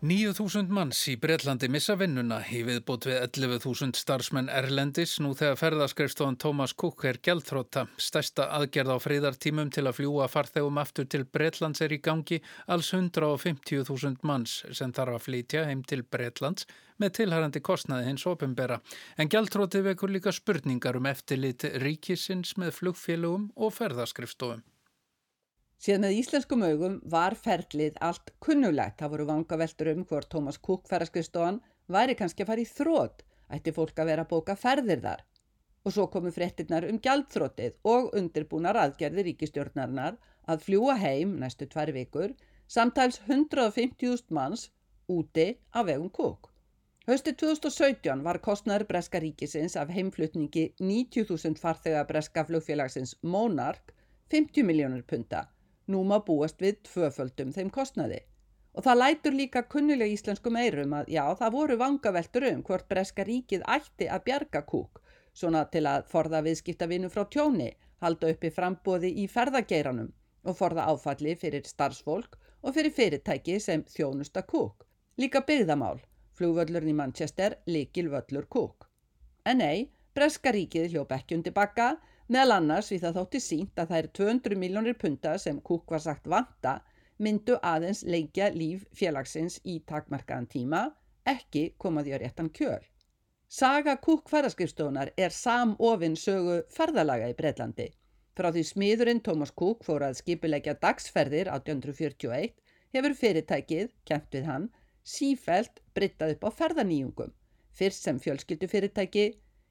9.000 0.00 0.72
manns 0.72 1.02
í 1.12 1.18
Breitlandi 1.20 1.68
missa 1.68 1.92
vinnuna 2.00 2.38
í 2.56 2.62
viðbót 2.64 3.04
við 3.04 3.18
11.000 3.18 3.98
starfsmenn 4.00 4.46
Erlendis 4.48 5.18
nú 5.20 5.34
þegar 5.36 5.58
ferðaskrifstofan 5.60 6.38
Thomas 6.40 6.72
Cook 6.72 7.04
er 7.04 7.18
gældþrótta. 7.20 7.82
Stærsta 8.00 8.46
aðgerð 8.56 8.94
á 8.96 8.98
friðartímum 9.04 9.68
til 9.68 9.84
að 9.84 9.98
fljúa 9.98 10.30
farþegum 10.32 10.80
aftur 10.80 11.04
til 11.04 11.26
Breitlands 11.28 11.84
er 11.84 11.92
í 11.92 12.00
gangi 12.00 12.40
alls 12.64 12.94
150.000 12.96 14.24
manns 14.24 14.62
sem 14.72 14.96
þarf 14.96 15.20
að 15.20 15.26
flytja 15.26 15.68
heim 15.68 15.84
til 15.84 16.00
Breitlands 16.08 16.64
með 16.96 17.18
tilhærandi 17.20 17.60
kostnaði 17.60 18.08
hins 18.08 18.24
opimbera. 18.24 18.80
En 19.20 19.28
gældþrótti 19.28 19.84
vekur 19.84 20.16
líka 20.16 20.32
spurningar 20.32 20.96
um 20.96 21.12
eftirlit 21.12 21.68
ríkisins 21.84 22.56
með 22.56 22.72
flugfélögum 22.80 23.50
og 23.52 23.76
ferðaskrifstofum. 23.76 24.64
Síðan 25.80 26.02
með 26.04 26.16
íslenskum 26.20 26.62
augum 26.66 26.96
var 27.12 27.34
ferlið 27.40 27.94
allt 28.04 28.34
kunnulegt. 28.44 28.98
Það 29.00 29.12
voru 29.14 29.24
vangaveltur 29.30 29.88
um 29.94 30.02
hvort 30.10 30.28
Thomas 30.28 30.58
Cook 30.60 30.82
ferðarskristóan 30.90 31.60
væri 31.88 32.16
kannski 32.18 32.44
að 32.44 32.50
fara 32.50 32.60
í 32.60 32.66
þrótt, 32.68 33.22
ætti 33.48 33.72
fólk 33.72 34.02
að 34.02 34.10
vera 34.10 34.24
að 34.26 34.32
bóka 34.34 34.56
ferðir 34.60 35.00
þar. 35.06 35.22
Og 35.88 35.94
svo 35.94 36.04
komu 36.12 36.32
fréttinnar 36.36 36.84
um 36.84 36.98
gjaldþróttið 37.00 37.78
og 37.88 38.10
undirbúnar 38.20 38.76
aðgerði 38.76 39.24
ríkistjórnarinnar 39.30 40.18
að 40.52 40.66
fljúa 40.66 40.98
heim 41.00 41.32
næstu 41.40 41.64
tvær 41.72 41.94
vikur, 41.96 42.34
samtals 42.68 43.16
150.000 43.24 44.36
manns 44.36 44.66
úti 45.08 45.46
af 45.72 45.88
vegum 45.88 46.10
Cook. 46.12 46.50
Höstu 47.08 47.32
2017 47.32 48.20
var 48.26 48.42
kostnæður 48.44 48.84
Breska 48.90 49.22
ríkisins 49.24 49.78
af 49.80 49.88
heimflutningi 49.96 50.66
90.000 50.76 51.56
farþega 51.64 52.04
Breska 52.12 52.44
flugfélagsins 52.44 53.16
Monarch 53.22 53.96
50 54.28 54.68
miljónur 54.68 55.08
punta. 55.08 55.46
Nú 55.90 56.02
má 56.06 56.18
búast 56.26 56.60
við 56.62 56.82
tvöföldum 56.86 57.54
þeim 57.56 57.70
kostnæði. 57.74 58.20
Og 58.78 58.84
það 58.86 59.00
lætur 59.00 59.34
líka 59.34 59.62
kunnulega 59.72 60.14
íslenskum 60.14 60.58
eirum 60.60 60.92
að 60.94 61.08
já, 61.10 61.24
það 61.40 61.54
voru 61.56 61.76
vangaveltur 61.80 62.46
um 62.52 62.60
hvort 62.68 62.86
Breska 62.92 63.24
ríkið 63.26 63.64
ætti 63.76 64.06
að 64.06 64.24
bjarga 64.28 64.62
kúk, 64.72 65.00
svona 65.34 65.64
til 65.72 65.82
að 65.90 66.06
forða 66.12 66.42
viðskiptavinu 66.46 67.10
frá 67.10 67.24
tjóni, 67.34 67.72
halda 68.04 68.30
uppi 68.34 68.52
frambóði 68.54 69.10
í 69.22 69.26
ferðageiranum 69.32 70.12
og 70.46 70.56
forða 70.60 70.86
áfalli 70.92 71.34
fyrir 71.40 71.66
starfsfólk 71.66 72.38
og 72.62 72.76
fyrir 72.76 72.94
fyrirtæki 72.94 73.58
sem 73.60 73.82
þjónusta 73.90 74.44
kúk. 74.46 74.86
Líka 75.18 75.42
byggðamál, 75.48 75.98
flugvöllurinn 76.38 76.94
í 76.94 76.98
Manchester, 77.02 77.58
likil 77.66 78.08
völlur 78.12 78.46
kúk. 78.48 78.86
En 79.44 79.58
nei, 79.58 79.90
Breska 80.14 80.52
ríkið 80.54 80.94
hljóp 80.94 81.12
ekki 81.16 81.36
undir 81.40 81.56
bakka, 81.56 81.96
meðal 82.30 82.56
annars 82.60 82.92
við 82.92 83.04
það 83.04 83.18
þótti 83.18 83.40
sínt 83.42 83.82
að 83.82 83.94
er 83.98 84.08
200 84.20 84.58
miljónir 84.62 84.96
punta 84.98 85.34
sem 85.42 85.58
kúk 85.60 85.90
var 85.90 86.02
sagt 86.04 86.30
vanta, 86.30 86.78
myndu 87.18 87.58
aðeins 87.66 88.04
leikja 88.06 88.50
líf 88.54 88.86
félagsins 88.96 89.58
í 89.66 89.80
takmarkaðan 89.86 90.48
tíma, 90.54 90.84
ekki 91.26 91.74
komaði 91.78 92.14
á 92.14 92.18
réttan 92.22 92.50
kjöl. 92.54 92.80
Saga 93.50 93.96
kúk 93.98 94.30
ferðarskipstofunar 94.30 95.10
er 95.18 95.34
samofinn 95.34 96.14
sögu 96.16 96.60
ferðalaga 96.70 97.32
í 97.32 97.34
Breitlandi. 97.34 97.88
Frá 98.38 98.52
því 98.54 98.62
smiðurinn 98.68 99.22
Thomas 99.26 99.50
Cook 99.50 99.82
fór 99.84 100.04
að 100.06 100.20
skipulegja 100.20 100.76
dagsferðir 100.78 101.50
1841 101.50 102.54
hefur 102.94 103.16
fyrirtækið, 103.18 103.90
kent 104.06 104.30
við 104.36 104.46
hann, 104.46 104.68
sífælt 105.02 105.82
brittað 105.98 106.36
upp 106.36 106.46
á 106.46 106.50
ferðaníjungum, 106.60 107.34
fyrst 107.74 108.06
sem 108.06 108.22
fjölskyldufyrirtæki, 108.22 109.26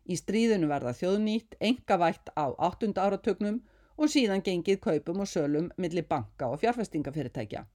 í 0.05 0.15
stríðinu 0.17 0.69
var 0.69 0.85
það 0.87 0.99
þjóðnýtt, 1.01 1.57
engavætt 1.59 2.31
á 2.37 2.45
8. 2.69 2.93
áratögnum 2.95 3.59
og 3.97 4.11
síðan 4.13 4.43
gengið 4.45 4.79
kaupum 4.85 5.25
og 5.25 5.27
sölum 5.27 5.71
millir 5.77 6.07
banka 6.07 6.47
og 6.53 6.61
fjárfestingafyrirtækja. 6.61 7.65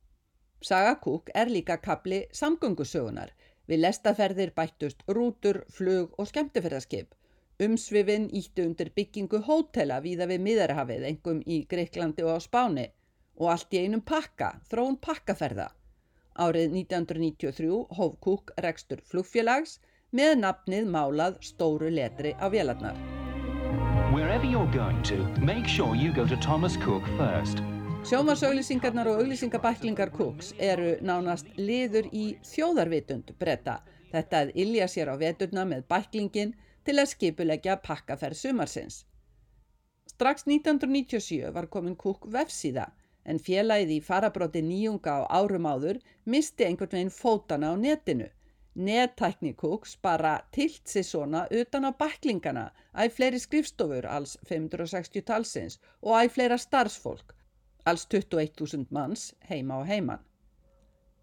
Saga 0.64 0.94
Cook 1.04 1.30
er 1.34 1.50
líka 1.52 1.76
kapli 1.76 2.22
samgöngusögunar, 2.32 3.34
við 3.68 3.82
lestaferðir 3.84 4.54
bættust 4.56 5.04
rútur, 5.08 5.64
flug 5.68 6.14
og 6.18 6.28
skemmtifærðarskip. 6.30 7.12
Umsvifin 7.64 8.30
ítti 8.32 8.64
undir 8.66 8.90
byggingu 8.96 9.42
hótela 9.46 10.00
víða 10.02 10.26
við 10.30 10.40
miðarhafið, 10.46 11.04
engum 11.10 11.42
í 11.46 11.60
Greiklandi 11.70 12.24
og 12.24 12.38
á 12.38 12.40
Spáni 12.46 12.86
og 13.36 13.50
allt 13.52 13.74
í 13.74 13.82
einum 13.84 14.02
pakka, 14.02 14.54
þróun 14.70 14.96
pakkaferða. 15.02 15.68
Árið 16.34 16.72
1993 16.80 17.68
hóf 17.98 18.16
Cook 18.24 18.50
rekstur 18.64 19.02
flugfélags 19.10 19.78
með 20.14 20.36
nafnið 20.44 20.90
málað 20.94 21.38
stóru 21.42 21.88
letri 21.90 22.30
á 22.38 22.46
vélarnar. 22.46 22.94
Wherever 24.14 24.46
you're 24.46 24.70
going 24.70 25.02
to, 25.10 25.16
make 25.42 25.66
sure 25.66 25.96
you 25.96 26.12
go 26.14 26.24
to 26.26 26.36
Thomas 26.36 26.76
Cook 26.76 27.02
first. 27.18 27.58
Sjómasauðlýsingarnar 28.06 29.08
og 29.10 29.22
auðlýsingabæklingar 29.22 30.12
Cooks 30.14 30.52
eru 30.60 30.92
nánast 31.02 31.48
liður 31.58 32.06
í 32.12 32.36
þjóðarvitund 32.46 33.32
bretta. 33.40 33.80
Þetta 34.12 34.44
að 34.44 34.52
ilja 34.54 34.86
sér 34.92 35.10
á 35.10 35.18
veturna 35.18 35.64
með 35.66 35.86
bæklingin 35.90 36.54
til 36.86 36.94
að 37.00 37.10
skipulegja 37.14 37.80
pakkaferð 37.82 38.38
sumarsins. 38.38 39.00
Strax 40.14 40.46
1997 40.46 41.50
var 41.56 41.66
komin 41.72 41.96
Cook 41.98 42.28
vefsíða 42.30 42.86
en 43.24 43.42
félagið 43.42 43.96
í 43.96 44.00
farabróti 44.04 44.62
nýjunga 44.62 45.18
á 45.24 45.42
árum 45.42 45.66
áður 45.66 45.98
misti 46.28 46.68
einhvern 46.68 46.94
veginn 46.94 47.14
fótana 47.18 47.72
á 47.72 47.74
netinu. 47.74 48.30
Nettæknikúks 48.74 49.96
bara 50.02 50.40
tilt 50.52 50.88
sér 50.90 51.06
svona 51.06 51.46
utan 51.50 51.84
á 51.86 51.90
baklingana, 51.94 52.72
æg 52.98 53.12
fleiri 53.14 53.38
skrifstofur, 53.38 54.06
alls 54.06 54.36
560 54.48 55.22
talsins 55.22 55.78
og 56.02 56.18
æg 56.18 56.32
fleira 56.34 56.58
starfsfólk, 56.58 57.34
alls 57.86 58.06
21.000 58.10 58.90
manns 58.90 59.34
heima 59.50 59.78
og 59.78 59.86
heiman. 59.86 60.18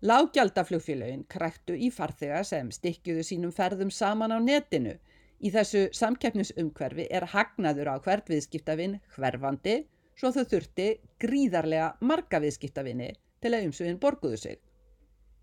Lágjaldaflugfélagin 0.02 1.28
kræktu 1.30 1.76
í 1.76 1.92
farþega 1.92 2.40
sem 2.48 2.72
stikkjuðu 2.72 3.28
sínum 3.28 3.52
ferðum 3.52 3.92
saman 3.92 4.32
á 4.32 4.40
netinu. 4.40 4.96
Í 5.44 5.52
þessu 5.52 5.90
samkeppnisumhverfi 5.94 7.10
er 7.12 7.28
hagnaður 7.36 7.92
á 7.94 7.96
hvert 8.00 8.32
viðskiptavinn 8.32 9.00
hverfandi 9.14 9.76
svo 10.16 10.32
þau 10.32 10.46
þurfti 10.56 10.88
gríðarlega 11.20 11.94
marga 12.00 12.40
viðskiptavinni 12.42 13.12
til 13.42 13.54
að 13.54 13.68
umsugin 13.68 14.00
borguðu 14.00 14.40
sig. 14.40 14.58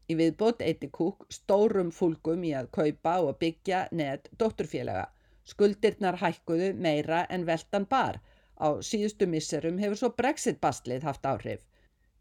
Í 0.08 0.14
viðbót 0.16 0.62
eiti 0.64 0.88
Cook 0.96 1.26
stórum 1.36 1.88
fólkum 1.92 2.44
í 2.48 2.54
að 2.56 2.68
kaupa 2.76 3.14
og 3.24 3.34
byggja 3.42 3.80
neð 4.00 4.30
dótturfélaga. 4.40 5.02
Skuldirnar 5.50 6.16
hækkuðu 6.22 6.70
meira 6.86 7.18
en 7.36 7.44
veldan 7.48 7.84
bar. 7.90 8.16
Á 8.56 8.80
síðustu 8.90 9.28
misserum 9.28 9.76
hefur 9.82 10.00
svo 10.00 10.10
Brexit-bastlið 10.20 11.04
haft 11.08 11.28
áhrif. 11.28 11.66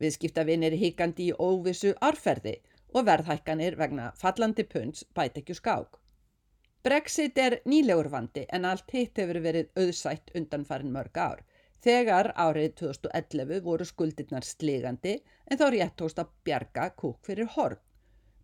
Viðskiptavinnir 0.03 0.75
híkandi 0.81 1.29
í 1.31 1.37
óvissu 1.39 1.93
árferði 2.09 2.57
og 2.93 3.07
verðhækkanir 3.07 3.79
vegna 3.79 4.11
fallandi 4.19 4.67
punds 4.73 5.07
bæt 5.15 5.39
ekki 5.41 5.55
skák. 5.61 5.95
Brexit 6.83 7.39
er 7.45 7.61
nýlegur 7.71 8.11
vandi 8.11 8.43
en 8.51 8.67
allt 8.67 8.91
hitt 8.97 9.23
hefur 9.23 9.39
verið 9.47 9.71
auðsætt 9.79 10.35
undan 10.35 10.67
farin 10.67 10.91
mörg 10.91 11.23
ár. 11.23 11.39
Þegar 11.85 12.31
árið 12.33 12.71
2011 12.81 13.59
voru 13.65 13.85
skuldirnar 13.85 14.45
sligandi 14.45 15.17
en 15.45 15.59
þá 15.59 15.65
rétt 15.73 15.95
tóst 15.99 16.21
að 16.21 16.31
bjarga 16.47 16.87
kúk 16.97 17.19
fyrir 17.27 17.49
horn. 17.53 17.77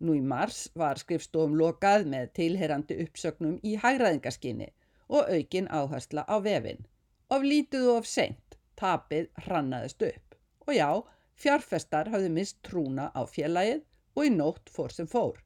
Nú 0.04 0.14
í 0.18 0.22
mars 0.22 0.68
var 0.78 1.00
skrifstofum 1.00 1.56
lokað 1.58 2.06
með 2.12 2.30
tilherandi 2.38 2.98
uppsögnum 3.04 3.56
í 3.62 3.74
hægraðingaskinni 3.82 4.68
og 5.08 5.30
aukin 5.30 5.70
áhersla 5.70 6.24
á 6.30 6.36
vefin. 6.44 6.86
Of 7.30 7.42
lítið 7.42 7.88
og 7.90 8.02
of 8.02 8.08
seint, 8.10 8.58
tapið 8.78 9.30
hrannaðist 9.46 10.02
upp. 10.06 10.38
Og 10.68 10.74
já, 10.76 10.88
fjárfestar 11.34 12.10
hafði 12.12 12.30
mist 12.36 12.60
trúna 12.66 13.10
á 13.14 13.22
félagið 13.26 13.82
og 14.14 14.28
í 14.28 14.32
nótt 14.34 14.70
fór 14.70 14.94
sem 14.94 15.10
fór. 15.10 15.40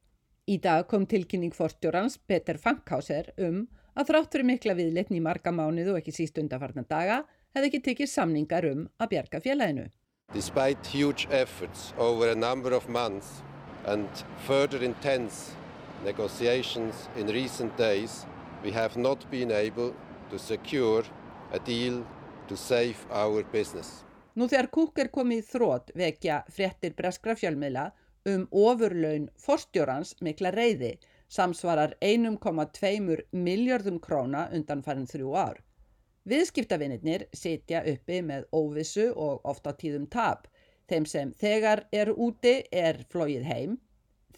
Í 0.49 0.57
dag 0.61 0.85
kom 0.89 1.05
tilkynning 1.09 1.53
forstjórans 1.53 2.17
Peter 2.29 2.57
Fankhauser 2.57 3.33
um 3.37 3.65
að 3.97 4.11
þrátt 4.11 4.33
fyrir 4.33 4.49
mikla 4.49 4.77
viðleitni 4.77 5.19
í 5.19 5.25
marga 5.25 5.53
mánuð 5.53 5.93
og 5.93 5.99
ekki 6.01 6.13
síst 6.15 6.39
undarfarnar 6.41 6.87
daga 6.89 7.19
hefði 7.55 7.69
ekki 7.69 7.81
tekið 7.87 8.11
samningar 8.11 8.67
um 8.69 8.83
að 8.99 9.11
bjarga 9.13 9.41
félaginu. 9.43 9.85
Despite 10.33 10.91
huge 10.93 11.27
efforts 11.31 11.93
over 11.97 12.29
a 12.29 12.35
number 12.35 12.73
of 12.73 12.87
months 12.87 13.41
and 13.85 14.07
further 14.45 14.83
intense 14.83 15.55
negotiations 16.03 17.09
in 17.17 17.27
recent 17.27 17.75
days, 17.77 18.25
we 18.63 18.71
have 18.71 18.97
not 18.97 19.25
been 19.31 19.51
able 19.51 19.93
to 20.29 20.37
secure 20.37 21.03
a 21.51 21.59
deal 21.59 22.05
to 22.47 22.57
save 22.57 22.97
our 23.11 23.43
business. 23.51 24.03
Nú 24.35 24.47
þegar 24.47 24.69
Cook 24.71 24.99
er 25.01 25.09
komið 25.11 25.41
í 25.41 25.47
þrótt 25.49 25.89
vekja 25.97 26.43
fréttir 26.53 26.93
breskra 26.95 27.35
fjölmiðla 27.35 27.89
um 28.29 28.45
ofurlaun 28.51 29.29
forstjórans 29.41 30.13
mikla 30.21 30.51
reyði 30.53 30.97
samsvarar 31.29 31.95
1,2 32.01 33.23
miljardum 33.31 33.99
króna 33.99 34.47
undan 34.53 34.85
farin 34.85 35.09
þrjú 35.09 35.33
ár. 35.37 35.57
Viðskiptavinnir 36.27 37.27
sitja 37.33 37.83
uppi 37.87 38.19
með 38.21 38.47
óvissu 38.51 39.05
og 39.15 39.45
ofta 39.47 39.71
tíðum 39.73 40.07
tap. 40.11 40.47
Þeim 40.89 41.05
sem 41.05 41.31
þegar 41.31 41.85
eru 41.93 42.15
úti 42.17 42.63
er 42.71 43.05
flóið 43.13 43.45
heim, 43.47 43.77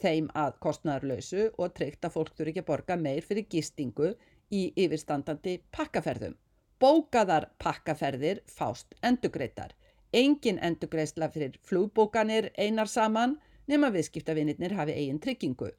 þeim 0.01 0.29
að 0.35 0.59
kostnæðarlausu 0.61 1.49
og 1.57 1.73
tryggt 1.73 2.05
að 2.05 2.13
fólk 2.17 2.33
þurfi 2.35 2.53
ekki 2.53 2.63
að 2.63 2.69
borga 2.69 2.97
meir 2.97 3.25
fyrir 3.25 3.47
gistingu 3.49 4.13
í 4.51 4.63
yfirstandandi 4.83 5.57
pakkaferðum. 5.71 6.35
Bókaðar 6.81 7.49
pakkaferðir 7.61 8.41
fást 8.49 8.95
endugreitar. 9.01 9.73
Engin 10.13 10.59
endugreisla 10.59 11.29
fyrir 11.31 11.57
flugbókanir 11.63 12.51
einar 12.57 12.89
saman 12.91 13.37
nema 13.67 13.91
viðskiptavinnir 13.93 14.75
hafi 14.75 14.95
eigin 14.97 15.21
tryggingu. 15.23 15.71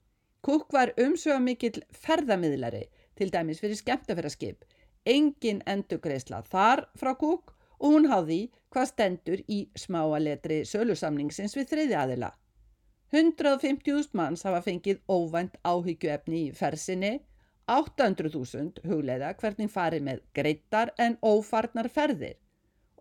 Kukk 0.43 0.73
var 0.75 0.95
umsöga 0.99 1.39
mikill 1.39 1.83
ferðamiðlari, 1.95 2.87
til 3.15 3.29
dæmis 3.31 3.61
fyrir 3.63 3.79
skemmtaferðarskip, 3.79 4.65
engin 5.07 5.63
endugreisla 5.67 6.43
þar 6.53 6.87
frá 6.99 7.15
Cook 7.19 7.55
og 7.79 7.97
hún 7.97 8.09
háði 8.11 8.41
hvað 8.73 8.89
stendur 8.93 9.43
í 9.49 9.59
smáaletri 9.77 10.63
sölusamningsins 10.69 11.57
við 11.59 11.69
þriði 11.73 11.99
aðila. 11.99 12.31
150.000 13.13 14.17
manns 14.17 14.47
hafa 14.47 14.63
fengið 14.65 15.03
óvænt 15.11 15.59
áhyggjuefni 15.69 16.47
í 16.47 16.53
fersinni, 16.57 17.19
800.000 17.69 18.87
hugleiða 18.89 19.35
hvernig 19.41 19.71
farið 19.71 20.07
með 20.07 20.23
greittar 20.35 20.95
en 20.99 21.19
ófarnar 21.21 21.91
ferðir 21.93 22.39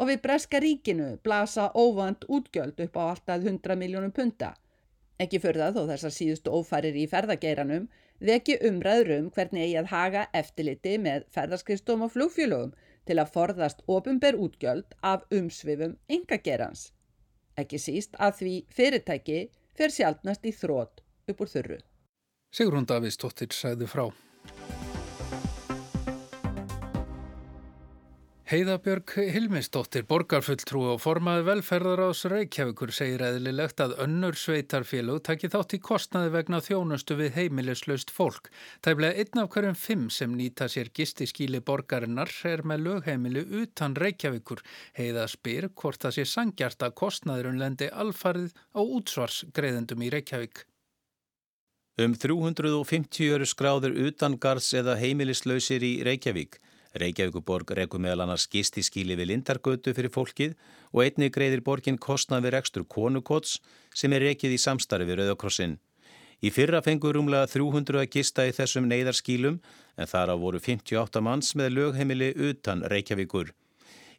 og 0.01 0.09
við 0.09 0.21
Breska 0.23 0.59
ríkinu 0.61 1.07
blasa 1.23 1.67
óvand 1.77 2.25
útgjöld 2.27 2.79
upp 2.81 2.95
á 2.97 3.03
alltaf 3.13 3.43
100 3.45 3.75
miljónum 3.77 4.13
punta. 4.15 4.55
Ekki 5.21 5.37
fyrir 5.41 5.61
það 5.61 5.75
þó 5.77 5.91
þessar 5.91 6.15
síðustu 6.15 6.53
ófærir 6.57 6.97
í 6.97 7.03
ferðageiranum 7.11 7.85
veki 8.21 8.57
umræður 8.67 9.13
um 9.17 9.29
hvernig 9.35 9.65
eigi 9.65 9.77
að 9.81 9.91
haga 9.91 10.25
eftirliti 10.37 10.97
með 11.01 11.27
ferðarskristum 11.35 12.05
og 12.05 12.13
flugfjölugum 12.15 12.73
til 13.09 13.17
að 13.21 13.31
forðast 13.35 13.81
ofinber 13.89 14.37
útgjöld 14.37 14.97
af 15.01 15.25
umsvifum 15.33 15.97
yngagerans. 16.09 16.91
Ekki 17.57 17.81
síst 17.81 18.15
að 18.19 18.37
því 18.41 18.53
fyrirtæki 18.77 19.39
fer 19.77 19.93
sjálfnast 19.93 20.45
í 20.45 20.53
þrótt 20.55 21.03
upp 21.31 21.41
úr 21.41 21.51
þurru. 21.55 21.81
Sigrun 22.51 22.87
Davíðsdóttir 22.87 23.55
sæði 23.55 23.89
frá. 23.89 24.09
Heiðabjörg 28.51 29.13
Hilmisdóttir, 29.31 30.03
borgarfulltrú 30.09 30.81
og 30.91 30.97
formaði 30.99 31.45
velferðar 31.47 32.01
ás 32.09 32.25
Reykjavíkur 32.27 32.89
segir 32.91 33.21
eðlilegt 33.23 33.79
að 33.79 33.93
önnur 34.03 34.35
sveitarfélug 34.35 35.21
taki 35.23 35.47
þátt 35.53 35.77
í 35.77 35.79
kostnaði 35.79 36.33
vegna 36.33 36.57
þjónustu 36.59 37.15
við 37.15 37.37
heimilislaust 37.37 38.09
fólk. 38.11 38.49
Tæflega 38.83 39.23
einn 39.23 39.39
af 39.39 39.47
hverjum 39.53 39.77
fimm 39.79 40.09
sem 40.11 40.33
nýta 40.35 40.67
sér 40.67 40.89
gistiskíli 40.91 41.61
borgarinnar 41.63 42.33
er 42.49 42.65
með 42.67 42.83
lögheimili 42.89 43.45
utan 43.61 43.95
Reykjavíkur. 43.95 44.59
Heiða 44.99 45.29
spyr 45.31 45.69
hvort 45.71 46.03
það 46.03 46.17
sé 46.17 46.25
sangjart 46.33 46.83
að 46.83 46.97
kostnaðurinn 46.99 47.61
lendi 47.61 47.87
alfarið 47.87 48.51
á 48.75 48.83
útsvarsgreðendum 48.83 50.03
í 50.03 50.11
Reykjavík. 50.11 50.65
Um 52.03 52.19
350 52.19 53.31
eru 53.31 53.47
skráður 53.47 53.95
utan 54.09 54.35
gards 54.35 54.73
eða 54.75 54.97
heimilislausir 54.99 55.87
í 55.87 55.93
Reykjavík. 56.03 56.59
Reykjavíkuborg 56.99 57.71
rekur 57.77 58.01
meðal 58.03 58.25
annars 58.25 58.47
gistiskíli 58.51 59.15
við 59.15 59.31
Lindargötu 59.31 59.93
fyrir 59.95 60.11
fólkið 60.11 60.57
og 60.91 61.03
einni 61.05 61.29
greiðir 61.31 61.63
borgin 61.63 61.99
kostnað 62.01 62.47
við 62.47 62.55
rekstur 62.57 62.83
konukots 62.83 63.59
sem 63.95 64.11
er 64.13 64.25
rekið 64.27 64.57
í 64.57 64.59
samstarfi 64.59 65.07
við 65.07 65.21
Rauðakrossin. 65.21 65.77
Í 66.41 66.49
fyrra 66.49 66.81
fengur 66.81 67.15
rúmlega 67.15 67.47
300 67.47 68.01
að 68.01 68.11
gista 68.15 68.43
í 68.49 68.53
þessum 68.57 68.87
neyðarskílum 68.89 69.59
en 69.95 70.09
þar 70.09 70.33
á 70.33 70.35
voru 70.41 70.59
58 70.59 71.21
manns 71.21 71.53
með 71.55 71.75
lögheimili 71.77 72.31
utan 72.49 72.81
Reykjavíkur. 72.81 73.53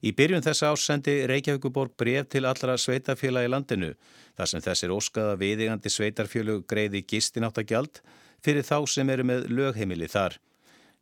Í 0.02 0.11
byrjun 0.19 0.43
þessa 0.43 0.73
ásendi 0.73 1.12
Reykjavíkuborg 1.31 1.93
bref 1.99 2.31
til 2.31 2.47
allra 2.47 2.79
sveitarfjöla 2.79 3.45
í 3.45 3.50
landinu 3.50 3.93
þar 4.38 4.50
sem 4.50 4.64
þessir 4.64 4.95
óskaða 4.95 5.37
viðigandi 5.38 5.93
sveitarfjölu 5.93 6.62
greiði 6.67 7.05
gistináttagjald 7.11 8.00
fyrir 8.43 8.67
þá 8.67 8.79
sem 8.91 9.12
eru 9.14 9.26
með 9.29 9.47
lögheimili 9.50 10.09
þar. 10.11 10.38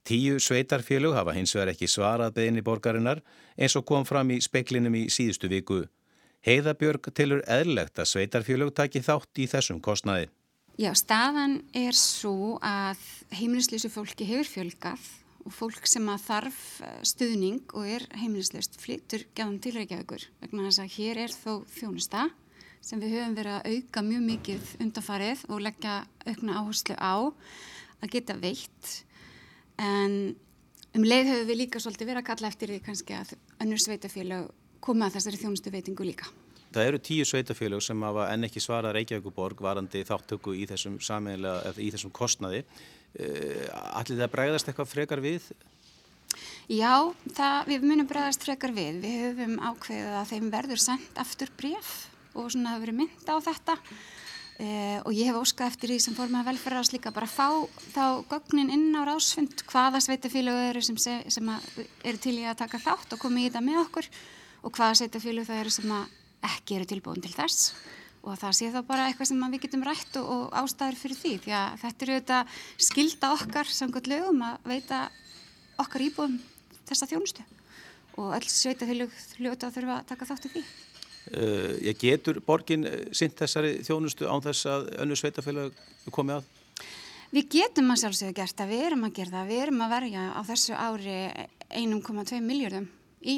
Tíu 0.07 0.41
sveitarfélög 0.41 1.15
hafa 1.15 1.35
hins 1.37 1.55
vegar 1.55 1.73
ekki 1.75 1.89
svarað 1.91 2.35
beðinni 2.39 2.65
borgarinnar 2.65 3.21
eins 3.57 3.77
og 3.77 3.87
kom 3.89 4.07
fram 4.09 4.33
í 4.33 4.41
speklinum 4.43 4.97
í 4.97 5.07
síðustu 5.13 5.51
viku. 5.53 5.85
Heiðabjörg 6.47 7.11
tilur 7.13 7.43
eðlegt 7.45 8.01
að 8.01 8.13
sveitarfélög 8.15 8.73
taki 8.75 9.03
þátt 9.05 9.43
í 9.43 9.49
þessum 9.51 9.81
kostnaði. 9.85 10.31
Já, 10.81 10.95
staðan 10.97 11.59
er 11.77 11.93
svo 11.93 12.57
að 12.65 13.01
heimilisleysu 13.37 13.91
fólki 13.93 14.25
hefur 14.25 14.49
fjölgað 14.49 15.09
og 15.45 15.53
fólk 15.53 15.89
sem 15.89 16.07
að 16.09 16.25
þarf 16.25 16.61
eh, 16.85 17.01
stuðning 17.07 17.75
og 17.77 17.89
er 17.89 18.07
heimilisleyst 18.21 18.79
flyttur 18.81 19.27
gæðan 19.37 19.59
til 19.61 19.75
Reykjavíkur 19.77 20.27
vegna 20.43 20.67
þess 20.69 20.83
að 20.85 20.95
hér 20.97 21.21
er 21.27 21.35
þó 21.35 21.53
þjónusta 21.75 22.29
sem 22.85 23.01
við 23.01 23.17
höfum 23.19 23.37
verið 23.37 23.57
að 23.59 23.69
auka 23.75 24.05
mjög 24.05 24.25
mikið 24.31 24.73
undanfarið 24.87 25.45
og 25.49 25.63
leggja 25.67 25.95
aukna 26.27 26.59
áherslu 26.61 26.97
á 26.97 27.15
að 28.01 28.13
geta 28.15 28.37
veitt 28.41 28.93
en 29.81 30.15
um 30.97 31.07
leið 31.07 31.33
höfum 31.33 31.49
við 31.49 31.61
líka 31.63 31.81
svolítið 31.83 32.13
verið 32.13 32.23
að 32.23 32.29
kalla 32.31 32.51
eftir 32.51 32.73
því 32.73 32.79
kannski 32.87 33.17
að 33.17 33.35
önnur 33.63 33.83
sveitafélag 33.83 34.49
koma 34.85 35.09
að 35.09 35.19
þessari 35.19 35.41
þjónustu 35.43 35.73
veitingu 35.75 36.07
líka. 36.07 36.31
Það 36.71 36.87
eru 36.87 37.01
tíu 37.03 37.27
sveitafélag 37.27 37.83
sem 37.83 38.03
hafa 38.07 38.29
enn 38.31 38.47
ekki 38.47 38.63
svarað 38.63 38.95
Reykjavíkuborg 38.99 39.59
varandi 39.65 40.05
þáttöku 40.07 40.55
í 40.55 40.69
þessum, 40.71 41.01
í 41.01 41.91
þessum 41.91 42.13
kostnaði. 42.15 42.63
Eh, 43.19 43.67
Allir 43.99 44.21
það 44.21 44.33
bregðast 44.37 44.71
eitthvað 44.71 44.93
frekar 44.93 45.23
við? 45.25 45.49
Já, 46.71 47.11
það, 47.35 47.57
við 47.73 47.87
munum 47.91 48.07
bregðast 48.07 48.47
frekar 48.47 48.75
við. 48.77 49.01
Við 49.03 49.19
höfum 49.25 49.57
ákveðið 49.59 50.17
að 50.21 50.31
þeim 50.31 50.49
verður 50.55 50.83
sendt 50.85 51.19
aftur 51.19 51.51
bref 51.59 51.95
og 52.39 52.53
svona 52.55 52.77
hafa 52.77 52.85
verið 52.85 53.01
mynd 53.01 53.27
á 53.27 53.37
þetta 53.43 53.77
Uh, 54.61 54.99
og 55.09 55.15
ég 55.17 55.31
hef 55.31 55.39
óskað 55.41 55.71
eftir 55.71 55.89
því 55.89 55.95
sem 56.05 56.17
fór 56.17 56.29
með 56.29 56.43
að 56.43 56.49
velferðast 56.51 56.93
líka 56.93 57.13
bara 57.17 57.25
að 57.25 57.33
fá 57.33 57.47
þá 57.95 58.03
gögnin 58.29 58.69
inn 58.75 58.91
á 58.93 59.09
rásfund 59.09 59.63
hvaða 59.71 60.03
sveitafílu 60.05 60.53
eru 60.67 60.83
sem, 60.85 60.99
sem 61.01 61.49
eru 61.49 62.21
til 62.21 62.35
í 62.37 62.45
að 62.45 62.59
taka 62.61 62.81
þátt 62.83 63.15
og 63.17 63.23
koma 63.23 63.41
í 63.41 63.47
þetta 63.47 63.63
með 63.65 63.79
okkur 63.87 64.09
og 64.61 64.75
hvaða 64.77 64.99
sveitafílu 65.01 65.47
það 65.49 65.63
eru 65.63 65.73
sem 65.73 65.95
ekki 66.51 66.77
eru 66.77 66.91
tilbúin 66.91 67.25
til 67.25 67.33
þess 67.33 67.71
og 68.21 68.37
það 68.37 68.59
sé 68.59 68.69
þá 68.75 68.81
bara 68.91 69.07
eitthvað 69.09 69.31
sem 69.31 69.47
við 69.47 69.65
getum 69.65 69.87
rætt 69.89 70.21
og, 70.21 70.29
og 70.29 70.59
ástæður 70.61 71.01
fyrir 71.07 71.21
því 71.23 71.33
því 71.47 71.57
að 71.57 71.81
þetta 71.87 72.07
eru 72.07 72.19
þetta 72.19 72.43
skilda 72.91 73.33
okkar 73.39 73.73
samkvæmt 73.79 74.13
lögum 74.13 74.45
að 74.45 74.69
veita 74.75 75.01
okkar 75.81 76.05
íbúum 76.05 76.37
þessa 76.91 77.09
þjónustu 77.09 77.49
og 78.21 78.37
öll 78.37 78.53
sveitafílu 78.53 79.09
hljóta 79.39 79.73
þurfa 79.73 80.01
að 80.03 80.09
taka 80.13 80.29
þátt 80.29 80.51
í 80.51 80.55
því. 80.59 80.65
Ég 81.31 81.99
getur 82.01 82.41
borgin 82.43 82.87
eh, 82.89 83.03
sint 83.15 83.37
þessari 83.39 83.77
þjónustu 83.87 84.27
án 84.27 84.43
þess 84.43 84.67
að 84.67 84.89
önnu 85.05 85.19
sveitafélag 85.19 85.77
komi 86.11 86.39
að? 86.39 86.49
Við 87.31 87.47
getum 87.55 87.93
að 87.93 88.01
sjálfsögja 88.03 88.35
gert 88.41 88.63
að 88.65 88.73
við 88.73 88.87
erum 88.89 89.05
að 89.07 89.15
gera 89.21 89.35
það. 89.37 89.51
Við 89.53 89.63
erum 89.65 89.85
að 89.85 89.93
verja 89.95 90.25
á 90.35 90.41
þessu 90.49 90.75
ári 90.75 91.19
1,2 91.79 92.41
miljardum 92.43 92.89
í 93.23 93.37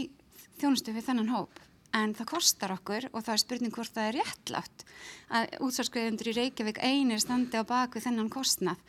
þjónustu 0.62 0.94
við 0.96 1.08
þennan 1.10 1.34
hóp. 1.34 1.60
En 1.92 2.14
það 2.16 2.30
kostar 2.30 2.72
okkur 2.72 3.10
og 3.10 3.18
það 3.20 3.34
er 3.34 3.42
spurning 3.42 3.74
hvort 3.74 3.92
það 3.92 4.08
er 4.08 4.18
réttlátt 4.22 4.86
að 5.36 5.58
útsvarskveðundur 5.66 6.30
í 6.32 6.36
Reykjavík 6.38 6.80
einir 6.80 7.20
standi 7.20 7.60
á 7.60 7.68
baku 7.68 8.00
þennan 8.00 8.32
kostnað. 8.32 8.80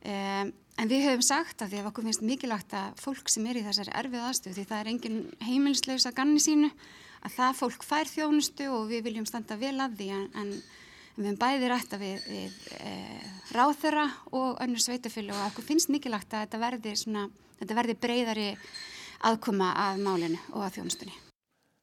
Um, 0.00 0.54
en 0.80 0.88
við 0.88 1.04
höfum 1.10 1.26
sagt 1.26 1.60
að 1.60 1.74
því 1.74 1.82
að 1.82 1.90
okkur 1.90 2.06
finnst 2.08 2.24
mikilvægt 2.24 2.72
að 2.78 2.96
fólk 3.02 3.28
sem 3.28 3.44
er 3.50 3.60
í 3.60 3.66
þessari 3.66 3.92
erfið 4.00 4.24
aðstöð 4.24 4.56
því 4.56 4.64
það 4.70 4.80
er 4.80 4.90
engin 4.94 5.18
heimilslaus 5.44 6.08
að 6.08 6.16
ganni 6.22 6.40
sínu 6.40 6.70
að 7.24 7.34
það 7.36 7.58
fólk 7.60 7.86
fær 7.86 8.10
þjónustu 8.10 8.68
og 8.72 8.86
við 8.90 9.08
viljum 9.08 9.28
standa 9.28 9.58
vel 9.60 9.76
að 9.80 9.96
því 10.00 10.08
en, 10.16 10.28
en 10.40 10.52
við 11.16 11.26
hefum 11.28 11.40
bæði 11.40 11.70
rætt 11.70 11.96
að 11.96 12.04
við, 12.04 12.28
við 12.30 12.60
e, 12.80 12.92
ráþöra 13.56 14.06
og 14.32 14.60
önnur 14.64 14.84
sveitafjölu 14.84 15.34
og 15.34 15.48
okkur 15.50 15.66
finnst 15.66 15.92
mikilvægt 15.92 16.32
að 16.32 16.46
þetta 16.46 16.62
verði, 16.64 16.94
svona, 16.96 17.26
þetta 17.60 17.80
verði 17.80 17.98
breyðari 18.04 18.52
aðkoma 19.28 19.74
að 19.88 20.00
málinu 20.06 20.38
og 20.54 20.64
að 20.64 20.78
þjónustunni. 20.78 21.18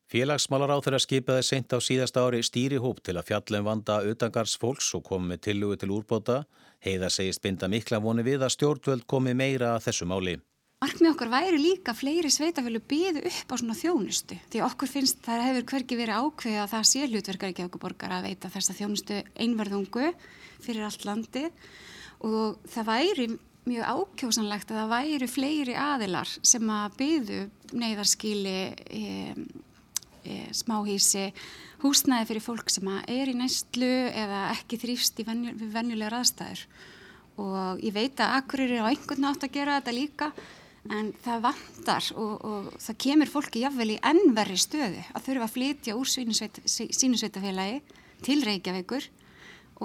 Félagsmálar 0.08 0.72
á 0.72 0.80
þeirra 0.80 1.02
skipaði 1.04 1.44
seint 1.44 1.74
á 1.76 1.84
síðasta 1.84 2.22
ári 2.24 2.40
stýrihóp 2.40 3.02
til 3.04 3.18
að 3.20 3.28
fjallum 3.28 3.66
vanda 3.68 4.00
utangars 4.08 4.54
fólks 4.56 4.94
og 4.96 5.04
komi 5.04 5.36
tillugu 5.36 5.76
til 5.82 5.92
úrbóta. 5.92 6.46
Heiða 6.80 7.10
segist 7.12 7.44
binda 7.44 7.68
mikla 7.68 8.00
voni 8.00 8.24
við 8.24 8.46
að 8.48 8.54
stjórnvöld 8.56 9.04
komi 9.04 9.36
meira 9.36 9.74
að 9.76 9.90
þessu 9.90 10.08
máli. 10.08 10.38
Markmið 10.78 11.10
okkar 11.10 11.30
væri 11.34 11.58
líka 11.58 11.94
fleiri 11.98 12.30
sveitafjölu 12.30 12.84
byðu 12.86 13.24
upp 13.26 13.50
á 13.50 13.56
svona 13.58 13.74
þjónustu 13.74 14.36
því 14.54 14.60
okkur 14.62 14.90
finnst 14.92 15.24
það 15.26 15.40
hefur 15.48 15.64
hverki 15.72 15.96
verið 15.98 16.20
ákveð 16.22 16.58
að 16.62 16.68
það 16.76 16.84
sé 16.86 17.08
hlutverkar 17.08 17.50
ekki 17.50 17.64
okkur 17.66 17.82
borgar 17.82 18.12
að 18.14 18.28
veita 18.28 18.52
þessa 18.54 18.76
þjónustu 18.78 19.18
einverðungu 19.42 20.12
fyrir 20.62 20.86
allt 20.86 21.08
landi 21.08 21.48
og 22.30 22.60
það 22.70 22.90
væri 22.92 23.26
mjög 23.68 23.90
ákjósanlegt 23.96 24.70
að 24.70 24.78
það 24.78 24.94
væri 24.94 25.30
fleiri 25.32 25.78
aðilar 25.82 26.36
sem 26.52 26.70
að 26.76 27.00
byðu 27.02 27.40
neyðarskíli, 27.82 28.54
e, 28.86 29.02
e, 30.30 30.38
smáhísi, 30.62 31.26
húsnæði 31.82 32.30
fyrir 32.30 32.46
fólk 32.52 32.70
sem 32.70 32.92
er 33.02 33.34
í 33.34 33.36
næstlu 33.42 33.90
eða 34.14 34.46
ekki 34.54 34.78
þrýfst 34.86 35.26
venju, 35.26 35.58
venjulegar 35.74 36.20
aðstæður. 36.22 36.64
Og 37.42 37.84
ég 37.86 37.94
veit 37.94 38.22
að 38.22 38.38
akkurir 38.40 38.78
er 38.78 38.86
á 38.86 38.90
einhvern 38.94 39.26
nátt 39.26 39.44
að 39.46 39.58
gera 39.58 39.82
þetta 39.82 39.98
líka 39.98 40.32
en 40.94 41.12
það 41.24 41.44
vantar 41.48 42.10
og, 42.16 42.34
og 42.48 42.68
það 42.82 43.00
kemur 43.04 43.32
fólki 43.32 43.64
jáfnvel 43.64 43.94
í 43.96 44.02
ennverri 44.06 44.58
stöðu 44.60 45.04
að 45.14 45.26
þurfa 45.28 45.48
að 45.48 45.56
flytja 45.56 45.96
úr 45.98 46.12
sínusveitafélagi 46.12 47.80
til 48.26 48.40
Reykjavíkur 48.46 49.08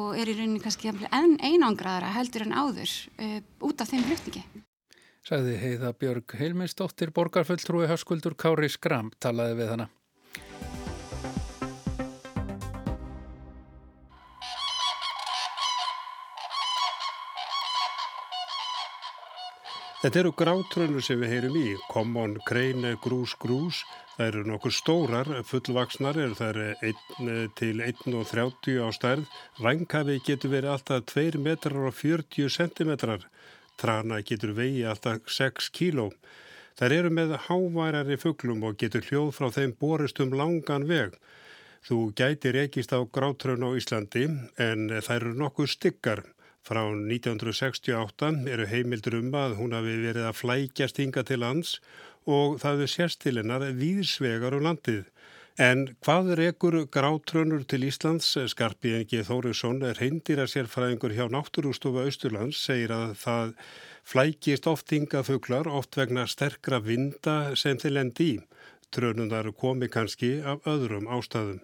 og 0.01 0.17
er 0.17 0.31
í 0.31 0.37
rauninni 0.37 0.63
kannski 0.63 0.91
enn 0.93 1.39
einangraðara 1.43 2.13
heldur 2.17 2.47
en 2.47 2.55
áður 2.57 2.93
uh, 3.21 3.41
út 3.69 3.83
af 3.85 3.91
þeim 3.93 4.07
flutningi. 4.09 4.45
Sæði 5.23 5.59
heiða 5.61 5.93
Björg 5.95 6.35
Heilminsdóttir, 6.35 7.13
borgarfulltrúi 7.15 7.87
Höskuldur 7.91 8.35
Kári 8.35 8.71
Skram 8.73 9.13
talaði 9.23 9.61
við 9.61 9.75
hana. 9.77 9.89
Þetta 20.03 20.19
eru 20.19 20.31
grátrönnur 20.35 21.05
sem 21.07 21.21
við 21.23 21.31
heyrum 21.31 21.57
í, 21.61 21.69
Common, 21.93 22.33
Crane, 22.43 22.97
Grús, 23.05 23.37
Grús, 23.39 23.85
það 24.17 24.25
eru 24.25 24.41
nokkur 24.49 24.75
stórar, 24.75 25.31
fullvaksnar, 25.47 26.19
það 26.35 26.49
eru 26.49 26.65
1 26.89 27.53
til 27.61 27.85
1,30 27.87 28.81
á 28.83 28.91
stærð, 28.97 29.29
vanghafi 29.63 30.17
getur 30.27 30.51
verið 30.57 30.73
alltaf 30.73 31.07
2 31.13 31.39
metrar 31.45 31.87
og 31.87 31.95
40 32.01 32.51
centimetrar, 32.51 33.29
trana 33.79 34.19
getur 34.27 34.57
vegi 34.59 34.83
alltaf 34.91 35.31
6 35.31 35.71
kíló. 35.79 36.09
Þær 36.83 36.99
eru 36.99 37.15
með 37.15 37.39
háværari 37.47 38.19
fugglum 38.19 38.67
og 38.67 38.83
getur 38.83 39.07
hljóð 39.07 39.33
frá 39.39 39.55
þeim 39.55 39.79
borist 39.79 40.19
um 40.19 40.35
langan 40.35 40.91
veg. 40.91 41.15
Þú 41.87 42.09
gæti 42.19 42.51
rekist 42.59 42.91
á 42.91 42.99
grátrön 43.07 43.63
á 43.63 43.71
Íslandi 43.79 44.27
en 44.59 44.89
þær 44.99 45.21
eru 45.21 45.39
nokkuð 45.47 45.77
stykkar. 45.79 46.27
Frá 46.63 46.85
1968 46.87 48.47
eru 48.55 48.67
heimildur 48.71 49.17
um 49.19 49.33
að 49.35 49.57
hún 49.59 49.73
hafi 49.75 49.97
verið 50.05 50.29
að 50.29 50.37
flækjast 50.39 51.01
hinga 51.03 51.25
til 51.27 51.41
lands 51.43 51.73
og 52.31 52.61
það 52.63 52.85
er 52.85 52.93
sérstilinnar 52.93 53.65
víðsvegar 53.81 54.55
um 54.55 54.69
landið. 54.69 55.09
En 55.61 55.83
hvað 56.07 56.31
er 56.33 56.43
ekkur 56.47 56.77
grátrönur 56.95 57.67
til 57.69 57.83
Íslands? 57.85 58.31
Skarpi 58.55 58.95
Engi 58.97 59.25
Þóriðsson 59.27 59.83
er 59.85 59.99
heimdýra 60.01 60.47
sérfræðingur 60.49 61.13
hjá 61.13 61.27
Náttúrústofa 61.35 62.07
Östurlands, 62.09 62.63
segir 62.63 62.95
að 62.95 63.19
það 63.21 63.53
flækist 64.15 64.71
oft 64.71 64.95
hingafuglar, 64.95 65.67
oft 65.69 65.99
vegna 65.99 66.29
sterkra 66.31 66.79
vinda 66.81 67.57
sem 67.59 67.77
þeir 67.77 67.99
lendi 67.99 68.31
í. 68.37 68.41
Trönunar 68.95 69.51
komi 69.53 69.91
kannski 69.91 70.39
af 70.47 70.65
öðrum 70.69 71.11
ástæðum. 71.11 71.61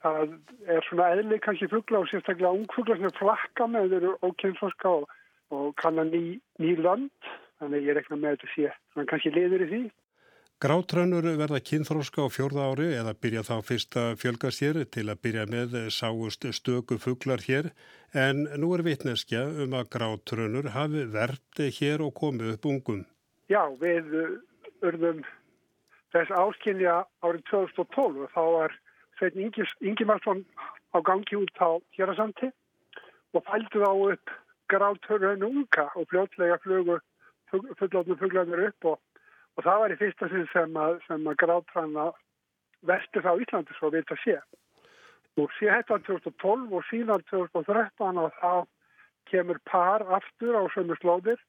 Það 0.00 0.34
er 0.72 0.86
svona 0.88 1.10
eðli 1.14 1.38
kannski 1.44 1.68
fugla 1.68 2.00
og 2.00 2.08
sérstaklega 2.08 2.56
ungfugla 2.56 2.96
sem 2.96 3.08
er 3.10 3.16
flakka 3.18 3.66
með 3.68 3.90
þeir 3.92 3.98
eru 4.00 4.12
ókynnsforska 4.24 4.92
og, 4.96 5.08
og 5.52 5.72
kannan 5.80 6.12
ný, 6.14 6.22
ný 6.62 6.76
land. 6.80 7.32
Þannig 7.60 7.88
ég 7.90 7.98
rekna 7.98 8.16
með 8.16 8.38
þetta 8.38 8.52
sé. 8.54 8.70
Þannig 8.94 9.10
kannski 9.12 9.34
liður 9.34 9.66
í 9.66 9.70
því. 9.72 9.82
Grátrönnur 10.60 11.24
verða 11.40 11.56
kynþróska 11.64 12.24
á 12.24 12.28
fjórða 12.28 12.66
ári 12.68 12.88
eða 12.92 13.14
byrja 13.16 13.42
þá 13.48 13.54
fyrst 13.64 13.96
að 13.96 14.10
fjölga 14.20 14.50
sér 14.52 14.78
til 14.92 15.06
að 15.08 15.22
byrja 15.24 15.46
með 15.48 15.76
sáust 15.96 16.44
stöku 16.52 16.98
fugglar 17.00 17.40
hér 17.46 17.70
en 18.12 18.42
nú 18.60 18.74
er 18.76 18.84
vitneskja 18.84 19.46
um 19.64 19.76
að 19.78 19.88
grátrönnur 19.94 20.68
hafi 20.74 21.06
verði 21.14 21.70
hér 21.78 22.04
og 22.04 22.12
komið 22.20 22.52
upp 22.58 22.68
ungum. 22.68 23.00
Já, 23.48 23.62
við 23.80 24.12
urðum 24.84 25.24
þess 26.12 26.36
áskilja 26.42 26.98
árið 27.24 27.46
2012 27.48 28.20
og 28.26 28.36
þá 28.36 28.44
var 28.58 28.76
Sveitin 29.20 29.52
Ingimarsson 29.84 30.42
á 30.96 30.98
gangi 31.04 31.36
út 31.36 31.60
á 31.60 31.76
Hjörðarsandi 31.94 32.48
og 33.36 33.44
fældu 33.44 33.84
þá 33.84 33.92
upp 34.14 34.34
grátrönnur 34.72 35.44
unga 35.44 35.86
og 35.94 36.08
fljótlega 36.08 36.58
flugu 36.64 36.98
fullotnum 37.52 38.18
fugglarnir 38.18 38.68
upp 38.70 38.92
og 38.94 38.98
og 39.60 39.66
það 39.66 39.80
var 39.82 39.92
í 39.92 40.00
fyrsta 40.00 40.28
sinn 40.30 40.48
sem 40.54 40.76
að, 40.78 40.98
að 41.12 41.30
gráðtræna 41.42 42.06
vestur 42.88 43.26
á 43.28 43.32
Íslandi 43.36 43.76
svo 43.76 43.90
vilt 43.92 44.12
að 44.14 44.22
sé. 44.24 44.36
Og 45.36 45.50
sé 45.58 45.68
hættan 45.68 46.04
2012 46.06 46.76
og 46.78 46.86
síðan 46.88 47.24
2013 47.28 48.20
og 48.24 48.38
þá 48.40 48.52
kemur 49.30 49.60
par 49.68 50.04
aftur 50.16 50.56
á 50.56 50.62
sömu 50.74 50.96
slóðir 51.00 51.42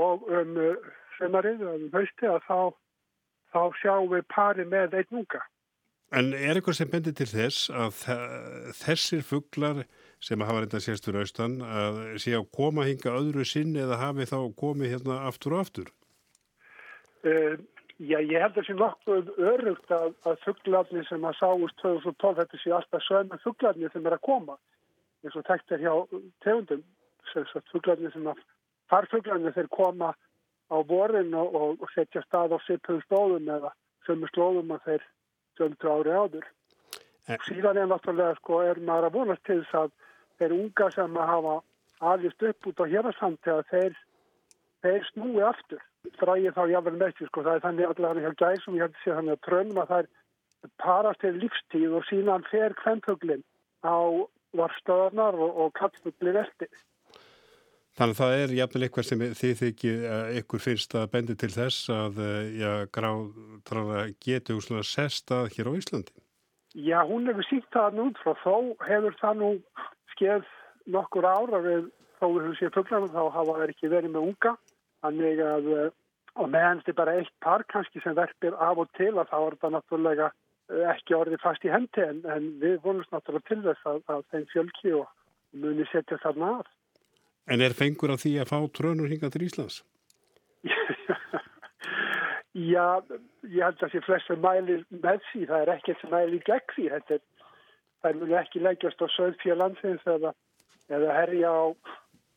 og 0.00 0.24
um 0.28 0.56
sömarið, 1.18 1.62
um 1.64 1.84
hausti 1.92 2.28
að 2.28 2.40
þá, 2.48 2.58
þá 3.52 3.60
sjáum 3.82 4.10
við 4.12 4.26
pari 4.32 4.66
með 4.68 4.96
einn 5.00 5.22
unga. 5.22 5.42
En 6.14 6.30
er 6.32 6.54
eitthvað 6.54 6.76
sem 6.78 6.90
bendir 6.90 7.14
til 7.18 7.26
þess 7.26 7.70
að 7.74 7.96
þessir 8.78 9.24
fugglar 9.26 9.80
sem 10.22 10.40
hafa 10.40 10.62
reynda 10.62 10.80
sérstur 10.80 11.18
austan 11.18 11.58
að 11.66 11.98
sé 12.22 12.36
að 12.38 12.46
koma 12.54 12.86
hinga 12.86 13.14
öðru 13.18 13.44
sinn 13.48 13.74
eða 13.76 13.98
hafi 14.00 14.28
þá 14.30 14.38
komið 14.58 14.94
hérna 14.94 15.18
aftur 15.26 15.56
og 15.56 15.64
aftur? 15.64 15.90
Uh, 17.26 17.58
já, 17.98 18.20
ég 18.22 18.38
held 18.38 18.60
að 18.60 18.68
sé 18.68 18.76
nokkuð 18.78 19.32
örugt 19.50 19.90
að, 19.92 20.14
að 20.30 20.38
fugglarnir 20.44 21.08
sem 21.08 21.26
að 21.26 21.40
sáust 21.40 21.82
2012, 21.82 22.38
þetta 22.38 22.62
sé 22.62 22.74
alltaf 22.78 23.06
sögna 23.08 23.40
fugglarnir 23.42 23.92
sem 23.92 24.06
er 24.06 24.16
að 24.16 24.26
koma. 24.30 24.58
eins 25.24 25.34
og 25.34 25.46
tekt 25.48 25.74
er 25.74 25.82
hjá 25.82 25.94
tegundum, 26.44 26.84
fugglarnir 27.72 28.14
sem 28.14 28.30
að 28.30 28.44
farfugglarnir 28.92 29.54
þeir 29.56 29.68
koma 29.74 30.14
á 30.70 30.76
vorin 30.86 31.34
og, 31.34 31.54
og, 31.82 31.84
setja 31.94 32.22
stað 32.26 32.54
á 32.54 32.58
sippuðu 32.66 33.02
slóðum 33.06 33.50
eða 33.56 33.72
sömu 34.06 34.30
slóðum 34.30 34.74
að 34.76 34.86
þeir 34.86 35.06
sömdu 35.58 35.92
ári 35.92 36.14
áður. 36.14 36.46
Eh. 37.26 37.38
Síðan 37.48 37.80
er 37.82 37.88
náttúrulega 37.90 38.36
sko 38.40 38.60
er 38.62 38.80
maður 38.80 39.08
að 39.08 39.16
vonast 39.18 39.44
til 39.48 39.60
þess 39.62 39.80
að 39.82 39.90
þeir 40.38 40.56
unga 40.60 40.90
sem 40.94 41.16
að 41.16 41.32
hafa 41.32 41.56
aðvist 42.12 42.46
upp 42.50 42.70
út 42.70 42.82
á 42.82 42.84
hérastandi 42.92 43.52
að 43.52 43.62
þeir, 43.72 43.98
þeir 44.84 45.10
snúi 45.10 45.42
aftur 45.42 45.82
fræði 46.20 46.52
þá 46.54 46.62
jáfnvel 46.70 46.96
með 47.00 47.14
því 47.16 47.28
sko. 47.30 47.42
Það 47.42 47.56
er 47.56 47.64
þannig 47.64 47.90
allavega 47.90 48.30
hjá 48.30 48.40
gæsum, 48.42 48.76
ég 48.76 48.84
held 48.84 48.96
að 48.96 49.02
sé 49.02 49.16
þannig 49.16 49.36
að 49.36 49.44
trönum 49.46 49.82
að 49.82 49.94
er 49.96 50.08
parast 50.82 51.22
til 51.22 51.34
lífstíð 51.40 51.96
og 51.98 52.06
síðan 52.08 52.46
fer 52.50 52.74
kvennfuglinn 52.80 53.44
á 53.82 53.98
varstöðarnar 54.56 55.36
og, 55.38 55.58
og 55.62 55.72
kallfuglinn 55.78 56.40
eftir. 56.40 56.70
Þannig 57.96 58.12
að 58.12 58.20
það 58.20 58.34
er 58.42 58.54
jafnvel 58.58 58.84
eitthvað 58.84 59.08
sem 59.08 59.24
þið 59.40 59.54
þykir 59.62 60.06
að 60.12 60.38
ykkur 60.42 60.62
finnst 60.66 60.94
að 61.00 61.10
bendi 61.14 61.36
til 61.40 61.52
þess 61.54 61.90
að 61.94 62.22
eh, 62.26 62.52
já, 62.60 62.70
gráðtrana 62.92 64.06
getur 64.20 64.60
svona 64.60 64.84
sestað 64.84 65.50
hér 65.56 65.72
á 65.72 65.78
Íslandi. 65.80 66.16
Já, 66.76 67.00
hún 67.08 67.24
hefur 67.30 67.48
sínt 67.48 67.68
það 67.72 68.00
nút 68.02 68.20
frá 68.20 68.34
þó 68.42 68.56
hefur 68.84 69.16
það 69.22 69.40
nú 69.40 69.50
skeið 70.12 70.48
nokkur 70.92 71.24
ára 71.24 71.62
við 71.64 71.88
þó 72.20 72.26
við 72.28 72.42
höfum 72.42 72.58
séð 72.60 72.74
fugglarna 72.76 73.12
þá 73.14 73.22
hafa 73.32 73.60
það 73.62 73.70
ekki 73.72 73.92
verið 73.92 74.12
með 74.12 74.28
unga 74.32 74.52
Þannig 75.06 75.42
að, 75.44 75.68
eh, 75.76 75.90
og 76.36 76.48
meðan 76.52 76.80
þetta 76.80 76.92
er 76.92 77.00
bara 77.00 77.14
eitt 77.20 77.34
par 77.44 77.64
kannski 77.72 78.02
sem 78.02 78.16
verpir 78.16 78.56
af 78.68 78.80
og 78.82 78.88
til 78.98 79.12
að 79.14 79.30
þá 79.30 79.36
er 79.38 79.56
þetta 79.56 79.72
náttúrulega 79.74 80.30
eh, 80.30 80.84
ekki 80.92 81.18
orðið 81.18 81.44
fast 81.44 81.66
í 81.66 81.72
hendi 81.72 82.02
en, 82.04 82.22
en 82.34 82.48
við 82.62 82.80
vonumst 82.84 83.12
náttúrulega 83.14 83.48
til 83.50 83.60
þess 83.66 83.90
að, 83.92 84.00
að 84.14 84.24
þeim 84.32 84.46
fjölki 84.52 84.94
og 85.00 85.06
muni 85.62 85.86
setja 85.92 86.18
þarna 86.24 86.52
af. 86.60 86.72
En 87.46 87.62
er 87.62 87.76
fengur 87.78 88.10
af 88.14 88.24
því 88.24 88.32
að 88.42 88.50
fá 88.50 88.58
trönur 88.74 89.10
hinga 89.10 89.30
til 89.30 89.46
Íslands? 89.46 89.82
Já, 92.72 93.02
ég 93.46 93.62
held 93.62 93.76
að 93.76 93.82
það 93.82 93.92
sé 93.92 94.02
flestur 94.06 94.40
mæli 94.42 94.80
með 94.90 95.20
því, 95.28 95.44
það 95.50 95.60
er 95.62 95.72
ekkert 95.76 96.02
sem 96.02 96.12
mæli 96.14 96.40
gegn 96.48 96.72
því, 96.72 96.88
þetta 96.94 97.18
er, 97.18 97.22
það 98.02 98.18
muni 98.22 98.38
ekki 98.40 98.64
leggjast 98.64 99.04
á 99.04 99.06
söðfjölandsins 99.14 100.08
eða, 100.16 100.32
eða 100.88 101.16
herja 101.20 101.52
á 101.52 101.64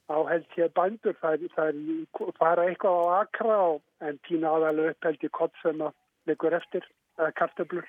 á 0.10 0.18
held 0.26 0.58
ég 0.58 0.74
bændur, 0.74 1.16
það 1.22 1.46
er 1.70 2.32
fara 2.42 2.66
eitthvað 2.66 2.98
á 2.98 3.06
akra 3.22 3.58
og, 3.74 3.82
en 4.02 4.18
tína 4.28 4.56
aðalega 4.58 4.96
upp 4.96 5.08
held 5.08 5.26
ég 5.26 5.34
kott 5.38 5.56
sem 5.62 5.82
að 5.86 5.94
leikur 6.30 6.56
eftir, 6.58 6.86
eða 7.20 7.36
kartöblur. 7.38 7.88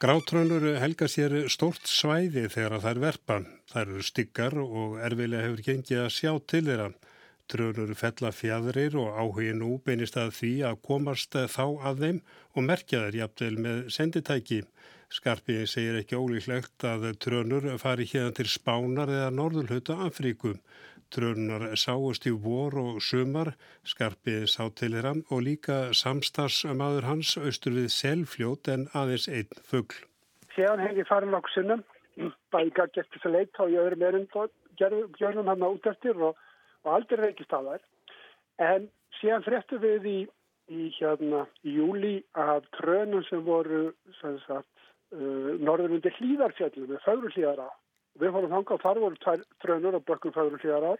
Grátrönur 0.00 0.62
helga 0.80 1.04
sér 1.12 1.34
stórt 1.52 1.84
svæði 1.84 2.46
þegar 2.48 2.78
það 2.80 2.90
er 2.90 3.00
verpa. 3.02 3.34
Það 3.68 3.80
eru 3.82 4.04
styggar 4.08 4.54
og 4.62 4.94
erfilega 5.04 5.42
hefur 5.44 5.60
gengið 5.66 6.00
að 6.00 6.14
sjá 6.14 6.30
til 6.48 6.60
þeirra. 6.70 6.86
Trönur 7.52 7.92
fella 8.00 8.30
fjadrir 8.32 8.96
og 8.96 9.18
áhugin 9.20 9.60
nú 9.60 9.74
beinist 9.84 10.16
að 10.16 10.32
því 10.38 10.52
að 10.70 10.80
komast 10.88 11.36
þá 11.36 11.66
að 11.90 12.00
þeim 12.06 12.22
og 12.54 12.66
merkja 12.70 13.02
þeir 13.02 13.18
jafnvel 13.20 13.60
með 13.66 13.82
senditæki. 13.98 14.62
Skarpiði 15.12 15.68
segir 15.68 16.00
ekki 16.00 16.16
ólíklegt 16.16 16.88
að 16.94 17.04
trönur 17.20 17.68
fari 17.82 18.08
hérna 18.08 18.32
til 18.40 18.48
Spánar 18.48 19.12
eða 19.12 19.28
Norðurhauta 19.36 20.00
Afríku. 20.06 20.54
Trönunar 21.10 21.76
sáust 21.80 22.26
í 22.30 22.32
vor 22.44 22.76
og 22.78 23.00
sumar, 23.02 23.54
Skarpiði 23.82 24.46
sá 24.50 24.68
til 24.78 24.92
þeirra 24.94 25.16
og 25.30 25.42
líka 25.46 25.78
samstarsmaður 25.96 27.08
hans 27.08 27.34
austur 27.40 27.74
við 27.78 27.90
selfljót 27.94 28.70
en 28.70 28.86
aðeins 28.94 29.26
einn 29.28 29.60
fuggl. 29.72 29.98
Hef 30.54 30.96
ég 30.96 31.08
farin 31.08 31.34
okkur 31.34 31.54
sinnum, 31.54 31.84
bæði 32.52 32.74
gætt 32.76 32.98
þess 33.14 33.26
að 33.26 33.36
leita 33.38 33.64
og 33.64 33.74
ég 33.74 33.86
öðrum 33.86 34.06
erinn 34.08 34.28
gjörðum 35.18 35.50
hann 35.50 35.66
út 35.66 35.86
eftir 35.86 36.16
og, 36.16 36.36
og 36.84 36.92
aldrei 36.94 37.20
reykist 37.24 37.52
á 37.52 37.60
þær. 37.60 37.82
En 38.60 38.88
séðan 39.20 39.46
fréttu 39.46 39.80
við 39.82 40.08
í, 40.08 40.18
í, 40.70 40.88
hérna, 40.98 41.46
júli 41.66 42.20
af 42.38 42.68
trönum 42.78 43.24
sem 43.28 43.42
voru 43.44 43.90
sagt, 44.20 44.68
uh, 45.14 45.56
norður 45.60 45.96
undir 45.98 46.16
hlýðarfjallum 46.18 46.98
fagru 47.04 47.32
hlýðara. 47.34 47.68
Við 48.20 48.34
fórum 48.34 48.52
þanga 48.54 48.76
og 48.76 48.82
þar 48.84 49.00
voru 49.04 49.36
trönur 49.64 49.96
og 49.98 50.04
bökkum 50.08 50.34
fagru 50.34 50.60
hlýðara 50.60 50.92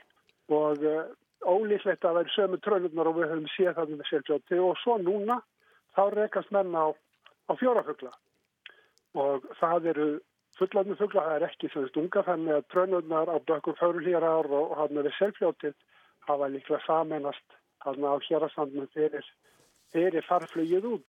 og 0.57 0.87
uh, 0.89 1.05
ólíklegt 1.45 2.05
að 2.05 2.21
vera 2.21 2.35
sömu 2.35 2.59
trönurnar 2.65 3.11
og 3.11 3.21
við 3.21 3.31
höfum 3.33 3.53
séð 3.55 3.77
það 3.77 3.95
með 3.95 4.09
sérfljóti 4.11 4.59
og 4.61 4.75
svo 4.81 4.97
núna 5.01 5.39
þá 5.97 6.03
rekast 6.15 6.51
menn 6.55 6.75
á, 6.77 6.87
á 7.49 7.53
fjórafugla 7.61 8.13
og 9.21 9.47
það 9.61 9.89
eru 9.93 10.09
fullandum 10.59 10.99
fugla, 10.99 11.25
það 11.27 11.37
er 11.37 11.47
ekki 11.49 11.71
svona 11.73 11.91
stunga 11.91 12.25
þannig 12.27 12.57
að 12.57 12.69
trönurnar 12.75 13.33
á 13.33 13.37
bökkum 13.49 13.79
fagru 13.81 14.05
hlýðara 14.05 14.35
og 14.45 14.77
hann 14.79 14.97
með 14.97 15.13
sérfljóti 15.19 15.73
hafa 16.29 16.51
líklega 16.53 16.85
samennast 16.87 17.57
hann 17.85 18.05
á 18.05 18.15
hérastandum 18.29 18.89
fyrir, 18.95 19.25
fyrir 19.93 20.27
farflögið 20.29 20.89
út. 20.95 21.07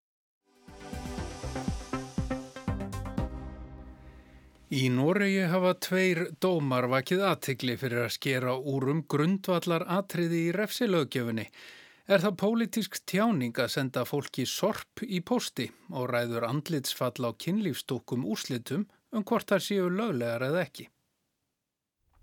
Í 4.72 4.86
Noregi 4.88 5.50
hafa 5.52 5.74
tveir 5.84 6.20
dómar 6.40 6.86
vakið 6.88 7.26
aðtikli 7.28 7.74
fyrir 7.76 8.06
að 8.06 8.14
skera 8.16 8.54
úr 8.56 8.86
um 8.94 9.02
grundvallar 9.04 9.84
atriði 9.98 10.46
í 10.46 10.54
refsilögjöfunni. 10.56 11.44
Er 12.08 12.24
það 12.24 12.38
pólitísk 12.40 12.96
tjáning 13.04 13.60
að 13.60 13.74
senda 13.74 14.06
fólki 14.08 14.46
sorp 14.48 15.04
í 15.04 15.20
posti 15.28 15.68
og 15.92 16.08
ræður 16.14 16.48
andlitsfall 16.48 17.20
á 17.20 17.36
kynlífstúkum 17.36 18.24
úrslitum 18.24 18.88
um 19.12 19.28
hvort 19.28 19.52
það 19.52 19.68
séu 19.68 19.92
löglegar 19.92 20.48
eða 20.48 20.64
ekki? 20.64 20.88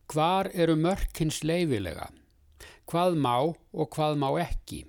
Hvar 0.09 0.49
eru 0.57 0.81
mörkins 0.81 1.45
leifilega? 1.45 2.09
Hvað 2.89 3.21
má 3.29 3.37
og 3.45 3.91
hvað 3.93 4.17
má 4.25 4.31
ekki? 4.41 4.87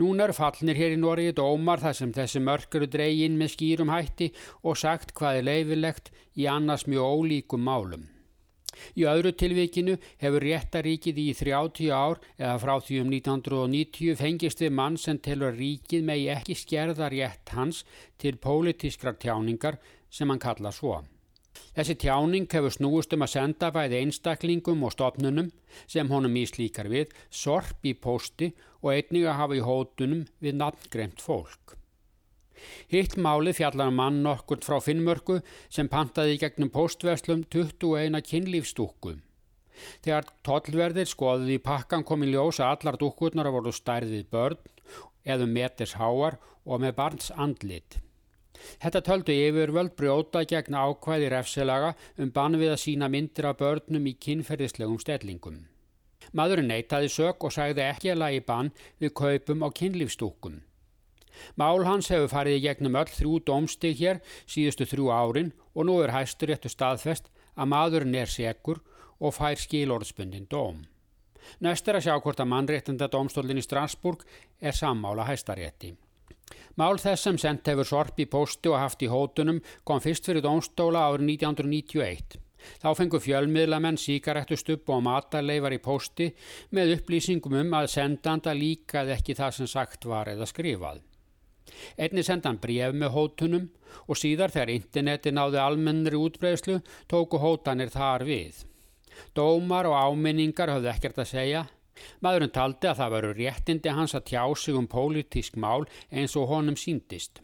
Núna 0.00 0.24
eru 0.24 0.32
fallnir 0.32 0.78
hér 0.78 0.94
í 0.94 1.00
Noregi 1.00 1.34
dómar 1.36 1.82
þar 1.82 1.96
sem 1.98 2.12
þessi 2.16 2.40
mörk 2.40 2.76
eru 2.78 2.86
dreygin 2.88 3.34
með 3.36 3.50
skýrum 3.52 3.90
hætti 3.92 4.30
og 4.64 4.78
sagt 4.80 5.12
hvað 5.18 5.40
er 5.40 5.46
leifilegt 5.48 6.08
í 6.40 6.46
annars 6.48 6.86
mjög 6.88 7.18
ólíkum 7.18 7.66
málum. 7.66 8.06
Í 8.96 9.04
öðru 9.10 9.34
tilvikinu 9.36 9.98
hefur 10.22 10.46
réttaríkið 10.46 11.20
í 11.20 11.26
30 11.36 11.92
ár 11.92 12.16
eða 12.38 12.56
frá 12.62 12.74
því 12.80 13.02
um 13.02 13.12
1990 13.12 14.16
fengist 14.22 14.64
við 14.64 14.76
mann 14.80 14.96
sem 15.04 15.20
telur 15.20 15.52
ríkið 15.58 16.08
megi 16.08 16.30
ekki 16.32 16.56
skerða 16.56 17.12
rétt 17.12 17.52
hans 17.58 17.84
til 18.16 18.38
pólitískrar 18.40 19.20
tjáningar 19.20 19.76
sem 20.08 20.32
hann 20.32 20.40
kalla 20.40 20.72
svo. 20.72 21.02
Þessi 21.74 21.96
tjáning 22.02 22.46
hefur 22.50 22.74
snúist 22.74 23.14
um 23.16 23.24
að 23.26 23.32
senda 23.34 23.70
bæði 23.74 24.00
einstaklingum 24.04 24.84
og 24.86 24.94
stopnunum 24.94 25.50
sem 25.90 26.10
honum 26.10 26.38
íslíkar 26.38 26.90
við, 26.90 27.12
sorp 27.30 27.86
í 27.86 27.94
posti 27.94 28.52
og 28.80 28.92
einnig 28.94 29.26
að 29.26 29.38
hafa 29.40 29.58
í 29.58 29.64
hótunum 29.66 30.24
við 30.42 30.58
nafngremt 30.60 31.22
fólk. 31.24 31.76
Hitt 32.92 33.16
máli 33.16 33.54
fjallar 33.56 33.88
um 33.90 33.96
mann 33.96 34.26
okkur 34.26 34.60
frá 34.64 34.78
Finnmörku 34.84 35.38
sem 35.72 35.88
pantaði 35.88 36.36
gegnum 36.42 36.72
postverslum 36.74 37.46
21 37.54 38.20
kynlífstúku. 38.28 39.16
Þegar 40.04 40.28
tollverðir 40.44 41.08
skoðið 41.08 41.54
í 41.56 41.62
pakkan 41.64 42.04
kom 42.04 42.26
í 42.26 42.30
ljós 42.34 42.60
að 42.60 42.74
allar 42.74 43.00
dúkkurnar 43.00 43.48
voru 43.54 43.72
stærðið 43.72 44.28
börn 44.34 44.60
eða 45.24 45.48
meters 45.48 45.96
háar 45.96 46.36
og 46.66 46.82
með 46.84 46.96
barns 47.00 47.30
andlit. 47.32 48.00
Þetta 48.82 49.02
töldu 49.06 49.34
yfirvöld 49.34 49.94
brjóta 49.98 50.44
gegn 50.48 50.76
ákvæði 50.76 51.28
refsilaga 51.32 51.94
um 52.18 52.32
bann 52.34 52.58
við 52.60 52.74
að 52.74 52.82
sína 52.84 53.10
myndir 53.12 53.50
af 53.50 53.60
börnum 53.60 54.08
í 54.10 54.16
kynferðislegum 54.26 55.00
stellingum. 55.02 55.60
Maðurinn 56.36 56.70
neytaði 56.70 57.08
sök 57.10 57.46
og 57.46 57.54
sagði 57.54 57.86
ekki 57.88 58.12
að 58.12 58.20
lagi 58.22 58.42
bann 58.46 58.72
við 59.00 59.14
kaupum 59.20 59.64
á 59.66 59.68
kynlífstúkum. 59.80 60.60
Mál 61.56 61.84
hans 61.86 62.10
hefur 62.12 62.30
farið 62.30 62.58
í 62.58 62.62
gegnum 62.66 62.98
öll 63.00 63.08
þrjú 63.08 63.40
dómstig 63.48 63.98
hér 64.00 64.20
síðustu 64.44 64.86
þrjú 64.90 65.10
árin 65.14 65.52
og 65.74 65.86
nú 65.88 65.98
er 66.04 66.12
hæstur 66.14 66.52
réttu 66.52 66.70
staðfest 66.72 67.30
að 67.56 67.70
maðurinn 67.72 68.18
er 68.18 68.30
sekur 68.30 68.82
og 69.20 69.34
fær 69.36 69.58
skilorðspundin 69.60 70.48
dóm. 70.50 70.84
Næst 71.64 71.88
er 71.88 71.98
að 71.98 72.06
sjá 72.06 72.14
hvort 72.20 72.40
að 72.42 72.50
mannréttenda 72.52 73.08
dómstólinn 73.10 73.60
í 73.60 73.64
Strasburg 73.64 74.26
er 74.60 74.76
sammála 74.76 75.26
hæstarétti. 75.28 75.94
Mál 76.78 77.00
þess 77.02 77.26
sem 77.26 77.38
sendt 77.40 77.66
hefur 77.70 77.88
sorp 77.88 78.20
í 78.22 78.28
posti 78.30 78.70
og 78.70 78.78
haft 78.78 79.02
í 79.02 79.10
hótunum 79.10 79.58
kom 79.84 80.00
fyrst 80.04 80.28
fyrir 80.28 80.44
dómstóla 80.44 81.08
árið 81.10 81.26
1991. 81.34 82.38
Þá 82.80 82.88
fengur 82.96 83.22
fjölmiðlamenn 83.24 83.98
síkarettustupp 84.00 84.90
og 84.92 85.04
matarleifar 85.06 85.74
í 85.74 85.80
posti 85.82 86.28
með 86.76 86.98
upplýsingum 86.98 87.56
um 87.62 87.76
að 87.78 87.92
sendanda 87.94 88.54
líkaði 88.56 89.16
ekki 89.16 89.36
það 89.38 89.56
sem 89.56 89.70
sagt 89.70 90.04
var 90.08 90.28
eða 90.32 90.48
skrifað. 90.48 91.00
Einni 91.96 92.22
sendan 92.26 92.58
bref 92.60 92.94
með 92.96 93.14
hótunum 93.14 93.68
og 94.06 94.18
síðar 94.18 94.52
þegar 94.52 94.74
interneti 94.74 95.32
náði 95.32 95.60
almennri 95.62 96.18
útbreyslu 96.18 96.80
tóku 97.10 97.40
hótanir 97.40 97.92
þar 97.94 98.26
við. 98.28 98.64
Dómar 99.36 99.88
og 99.90 99.96
áminningar 99.96 100.72
höfðu 100.74 100.90
ekkert 100.92 101.20
að 101.22 101.30
segja. 101.32 101.66
Maðurinn 102.24 102.54
taldi 102.54 102.90
að 102.90 102.98
það 103.02 103.14
veru 103.16 103.36
réttindi 103.36 103.94
hans 103.94 104.16
að 104.16 104.26
tjá 104.32 104.42
sig 104.56 104.78
um 104.78 104.88
pólitísk 104.90 105.56
mál 105.60 105.86
eins 106.10 106.36
og 106.36 106.50
honum 106.52 106.78
síndist. 106.78 107.42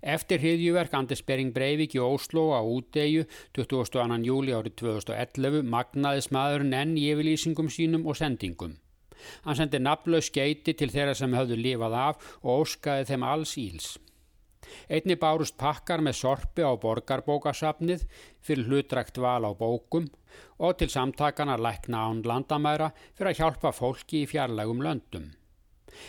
Eftir 0.00 0.40
hriðjuverk 0.40 0.94
Anders 0.96 1.22
Bering 1.28 1.52
Breivik 1.52 1.94
í 1.98 2.00
Óslo 2.00 2.48
á 2.56 2.60
útdegju 2.64 3.26
22. 3.58 4.18
júli 4.24 4.54
árið 4.56 4.78
2011 4.80 5.68
magnaðis 5.68 6.30
maðurinn 6.32 6.76
enn 6.78 6.96
í 6.96 7.08
yfirlýsingum 7.12 7.68
sínum 7.72 8.08
og 8.08 8.16
sendingum. 8.16 8.78
Hann 9.44 9.58
sendi 9.58 9.80
nafnlaus 9.82 10.30
skeiti 10.30 10.74
til 10.78 10.92
þeirra 10.94 11.14
sem 11.18 11.34
höfðu 11.34 11.58
lifað 11.58 11.96
af 12.00 12.28
og 12.40 12.64
óskaði 12.64 13.08
þeim 13.10 13.26
alls 13.26 13.56
íls. 13.60 13.96
Einni 14.88 15.16
bárust 15.20 15.56
pakkar 15.60 16.02
með 16.04 16.18
sorpi 16.20 16.64
á 16.66 16.72
borgarbókasafnið 16.82 18.06
fyrir 18.44 18.68
hlutrækt 18.68 19.20
val 19.22 19.44
á 19.48 19.52
bókum 19.56 20.08
og 20.58 20.78
til 20.78 20.90
samtakana 20.92 21.56
lækna 21.56 22.04
án 22.08 22.22
landamæra 22.26 22.92
fyrir 23.14 23.32
að 23.32 23.40
hjálpa 23.42 23.72
fólki 23.72 24.24
í 24.24 24.30
fjarlægum 24.30 24.82
löndum. 24.84 25.30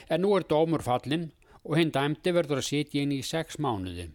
En 0.10 0.24
nú 0.24 0.36
er 0.38 0.48
dómur 0.50 0.84
fallin 0.86 1.30
og 1.63 1.78
hinn 1.78 1.93
dæmdi 1.95 2.34
verður 2.36 2.62
að 2.62 2.69
sitja 2.72 3.04
inn 3.04 3.15
í 3.15 3.22
sex 3.26 3.60
mánuði. 3.60 4.10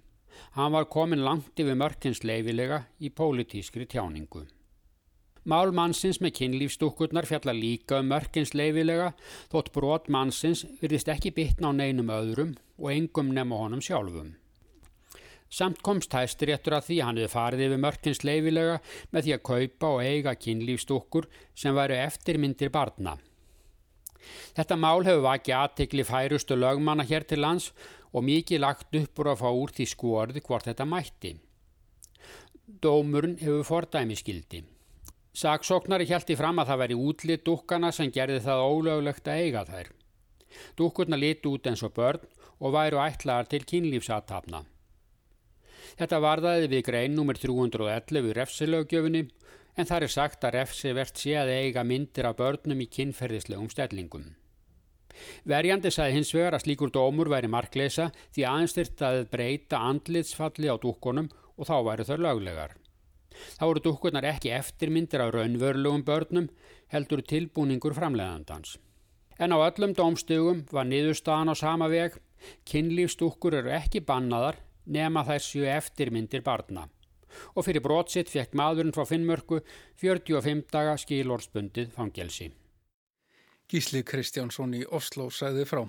Hann 0.56 0.74
var 0.74 0.90
komin 0.90 1.24
langt 1.24 1.60
yfir 1.60 1.78
mörkins 1.78 2.24
leifilega 2.26 2.84
í 3.00 3.10
pólitískri 3.10 3.86
tjáningu. 3.86 4.44
Mál 5.44 5.74
mannsins 5.76 6.22
með 6.24 6.38
kynlífstúkurnar 6.38 7.26
fjalla 7.28 7.52
líka 7.52 7.98
um 8.00 8.06
mörkins 8.08 8.54
leifilega 8.56 9.10
þótt 9.52 9.74
brot 9.74 10.08
mannsins 10.08 10.62
virðist 10.80 11.10
ekki 11.12 11.34
bitna 11.36 11.68
á 11.68 11.72
neinum 11.76 12.08
öðrum 12.08 12.54
og 12.80 12.88
engum 12.94 13.34
nema 13.36 13.58
honum 13.60 13.84
sjálfum. 13.84 14.32
Samt 15.52 15.82
komst 15.84 16.16
hæstir 16.16 16.48
réttur 16.48 16.78
að 16.78 16.88
því 16.88 16.96
hann 17.04 17.20
hefði 17.20 17.34
farið 17.34 17.66
yfir 17.66 17.82
mörkins 17.84 18.24
leifilega 18.24 18.80
með 19.12 19.26
því 19.26 19.36
að 19.36 19.44
kaupa 19.50 19.92
og 19.92 20.02
eiga 20.08 20.34
kynlífstúkur 20.46 21.28
sem 21.52 21.76
væru 21.76 22.00
eftirmyndir 22.00 22.72
barna. 22.72 23.18
Þetta 24.56 24.80
mál 24.80 25.04
hefur 25.04 25.26
vakið 25.28 25.58
aðtekli 25.60 26.08
færustu 26.08 26.56
lögmanna 26.56 27.04
hér 27.04 27.28
til 27.28 27.44
lands 27.44 27.74
og 28.16 28.24
mikið 28.24 28.64
lagt 28.64 28.96
uppur 28.96 29.28
að 29.28 29.42
fá 29.44 29.50
úr 29.52 29.76
því 29.76 29.92
skoarði 29.92 30.42
hvort 30.48 30.70
þetta 30.70 30.88
mætti. 30.88 31.36
Dómurinn 32.80 33.36
hefur 33.44 33.68
fordæmi 33.68 34.16
skildi. 34.16 34.64
Saksóknari 35.34 36.06
hjælti 36.06 36.36
fram 36.38 36.60
að 36.62 36.68
það 36.70 36.80
veri 36.84 36.96
útlið 37.08 37.40
dukkana 37.48 37.88
sem 37.94 38.12
gerði 38.14 38.38
það 38.44 38.66
ólöglegt 38.70 39.30
að 39.30 39.40
eiga 39.42 39.64
þær. 39.66 39.88
Dukkurna 40.78 41.18
liti 41.18 41.50
út 41.50 41.66
eins 41.66 41.82
og 41.82 41.96
börn 41.96 42.28
og 42.62 42.76
væru 42.76 43.00
ætlaðar 43.02 43.50
til 43.50 43.64
kynlífsatafna. 43.66 44.62
Þetta 45.98 46.20
varðaði 46.22 46.70
við 46.70 46.84
grein 46.86 47.18
nr. 47.18 47.40
311 47.42 48.30
í 48.30 48.36
refsilögjöfunni 48.38 49.24
en 49.74 49.90
þar 49.90 50.06
er 50.06 50.14
sagt 50.14 50.46
að 50.46 50.56
refsi 50.60 50.94
verðt 50.94 51.18
sé 51.24 51.34
að 51.40 51.50
eiga 51.58 51.82
myndir 51.82 52.30
af 52.30 52.38
börnum 52.38 52.86
í 52.86 52.88
kynferðislegum 52.94 53.70
stellingum. 53.74 54.30
Verjandi 55.46 55.90
sagði 55.94 56.18
hins 56.20 56.32
vegar 56.34 56.54
að 56.56 56.64
slíkur 56.68 56.94
dómur 56.94 57.30
væri 57.30 57.50
markleisa 57.50 58.08
því 58.34 58.46
aðeins 58.50 58.78
þyrta 58.78 59.10
að 59.10 59.26
breyta 59.34 59.82
andlitsfalli 59.90 60.70
á 60.70 60.78
dúkkonum 60.78 61.30
og 61.58 61.66
þá 61.66 61.76
væri 61.90 62.06
þau 62.06 62.16
löglegar. 62.22 62.74
Þá 63.58 63.64
eru 63.68 63.82
dúkkurnar 63.84 64.26
ekki 64.28 64.52
eftirmyndir 64.56 65.24
af 65.24 65.34
raunvörlugum 65.34 66.04
börnum 66.06 66.48
heldur 66.94 67.22
tilbúningur 67.22 67.96
framleiðandans. 67.96 68.78
En 69.38 69.54
á 69.54 69.58
öllum 69.58 69.94
dómstugum 69.98 70.64
var 70.70 70.86
niðurstaðan 70.86 71.50
á 71.50 71.54
sama 71.58 71.88
veg, 71.90 72.18
kynlífstúkkur 72.68 73.58
eru 73.60 73.72
ekki 73.74 74.04
bannaðar 74.04 74.60
nema 74.86 75.24
þessu 75.26 75.64
eftirmyndir 75.66 76.44
barna 76.44 76.88
og 77.54 77.64
fyrir 77.66 77.82
brotsitt 77.82 78.30
fekk 78.30 78.54
maðurinn 78.58 78.94
frá 78.94 79.06
Finnmörku 79.08 79.60
45 80.02 80.68
daga 80.70 80.94
skilorspundið 81.00 81.90
fangelsi. 81.96 82.52
Gísli 83.70 84.02
Kristjánsson 84.04 84.74
í 84.76 84.82
Oslo 84.92 85.30
sæði 85.32 85.64
frá. 85.66 85.80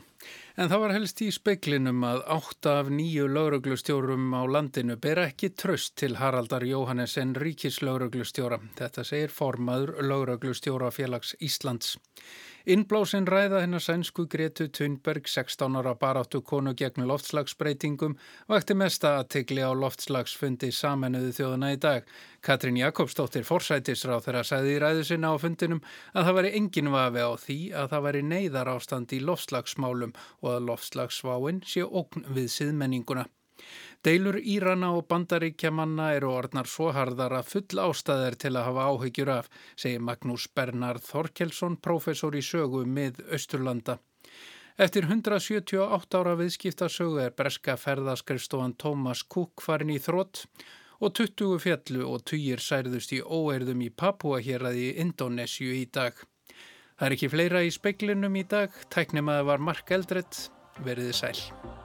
En 0.55 0.69
það 0.71 0.81
var 0.83 0.93
helst 0.95 1.21
í 1.25 1.27
speiklinum 1.33 2.05
að 2.07 2.21
átta 2.37 2.77
af 2.81 2.91
nýju 2.93 3.27
lauruglustjórum 3.27 4.31
á 4.31 4.41
landinu 4.47 4.95
ber 5.01 5.21
ekki 5.25 5.51
tröst 5.51 5.97
til 5.99 6.15
Haraldar 6.21 6.63
Jóhannesen 6.63 7.35
ríkislauruglustjóra. 7.35 8.61
Þetta 8.79 9.03
segir 9.03 9.35
formaður 9.35 9.97
lauruglustjóra 10.07 10.91
félags 10.95 11.35
Íslands. 11.43 11.97
Innblásin 12.65 13.27
ræða 13.29 13.59
hennar 13.61 13.83
sænsku 13.85 14.23
Gretu 14.25 14.65
Thunberg 14.73 15.27
16 15.29 15.75
ára 15.77 15.91
baráttu 16.01 16.39
konu 16.41 16.71
gegn 16.73 17.05
loftslagsbreytingum 17.05 18.15
vakti 18.49 18.73
mesta 18.73 19.11
aðtegli 19.19 19.61
á 19.61 19.69
loftslagsfundi 19.77 20.71
samennuðu 20.73 21.29
þjóðuna 21.37 21.69
í 21.75 21.77
dag. 21.85 22.09
Katrín 22.41 22.81
Jakobsdóttir 22.81 23.45
forsætisráð 23.45 24.25
þeirra 24.25 24.43
sæði 24.49 24.73
í 24.73 24.81
ræðu 24.81 25.05
sinna 25.11 25.29
á 25.29 25.41
fundinum 25.45 25.85
að 26.17 26.25
það 26.25 26.37
væri 26.39 26.55
engin 26.63 26.93
vafi 26.97 27.21
á 27.21 27.31
því 27.45 27.61
að 27.83 27.89
það 27.93 28.05
væri 28.09 28.25
neyðar 28.33 28.73
ástand 28.73 29.13
í 29.13 29.21
loftslagsmálum 29.29 30.17
og 30.41 30.53
að 30.55 30.69
loftslagsváinn 30.73 31.61
sé 31.69 31.85
ókn 31.85 32.25
við 32.33 32.49
siðmenninguna. 32.57 33.29
Deilur 34.05 34.37
Írana 34.37 34.91
og 34.93 35.07
bandaríkjamanna 35.09 36.11
eru 36.13 36.29
orðnar 36.35 36.69
svo 36.69 36.91
harðar 36.93 37.33
að 37.39 37.47
full 37.53 37.83
ástæðir 37.87 38.35
til 38.43 38.51
að 38.53 38.67
hafa 38.67 38.89
áhyggjur 38.91 39.31
af, 39.39 39.47
segir 39.73 40.03
Magnús 40.05 40.45
Bernard 40.53 41.01
Þorkelsson, 41.05 41.79
professor 41.81 42.35
í 42.37 42.43
sögu 42.45 42.83
mið 42.85 43.23
Östurlanda. 43.33 43.97
Eftir 44.75 45.07
178 45.07 46.19
ára 46.19 46.35
viðskiptasögu 46.35 47.21
er 47.23 47.33
breska 47.33 47.77
ferðaskrifstofan 47.79 48.75
Thomas 48.75 49.23
Cook 49.23 49.63
farin 49.63 49.93
í 49.93 50.01
þrótt 50.03 50.43
og 50.99 51.15
20 51.15 51.57
fjallu 51.63 52.03
og 52.09 52.25
20 52.27 52.59
særðust 52.59 53.15
í 53.15 53.21
óerðum 53.23 53.85
í 53.87 53.89
Papua 53.89 54.41
hér 54.43 54.67
að 54.67 54.81
í 54.83 54.89
Indonésiu 54.99 55.71
í 55.79 55.85
dag. 55.87 56.19
Það 56.99 57.07
er 57.07 57.17
ekki 57.17 57.31
fleira 57.31 57.63
í 57.63 57.73
speiklinum 57.75 58.35
í 58.35 58.45
dag, 58.51 58.75
tæknum 58.91 59.31
að 59.31 59.41
það 59.41 59.51
var 59.53 59.67
Mark 59.71 59.97
Eldredd, 59.97 60.45
veriði 60.83 61.17
sæl. 61.23 61.84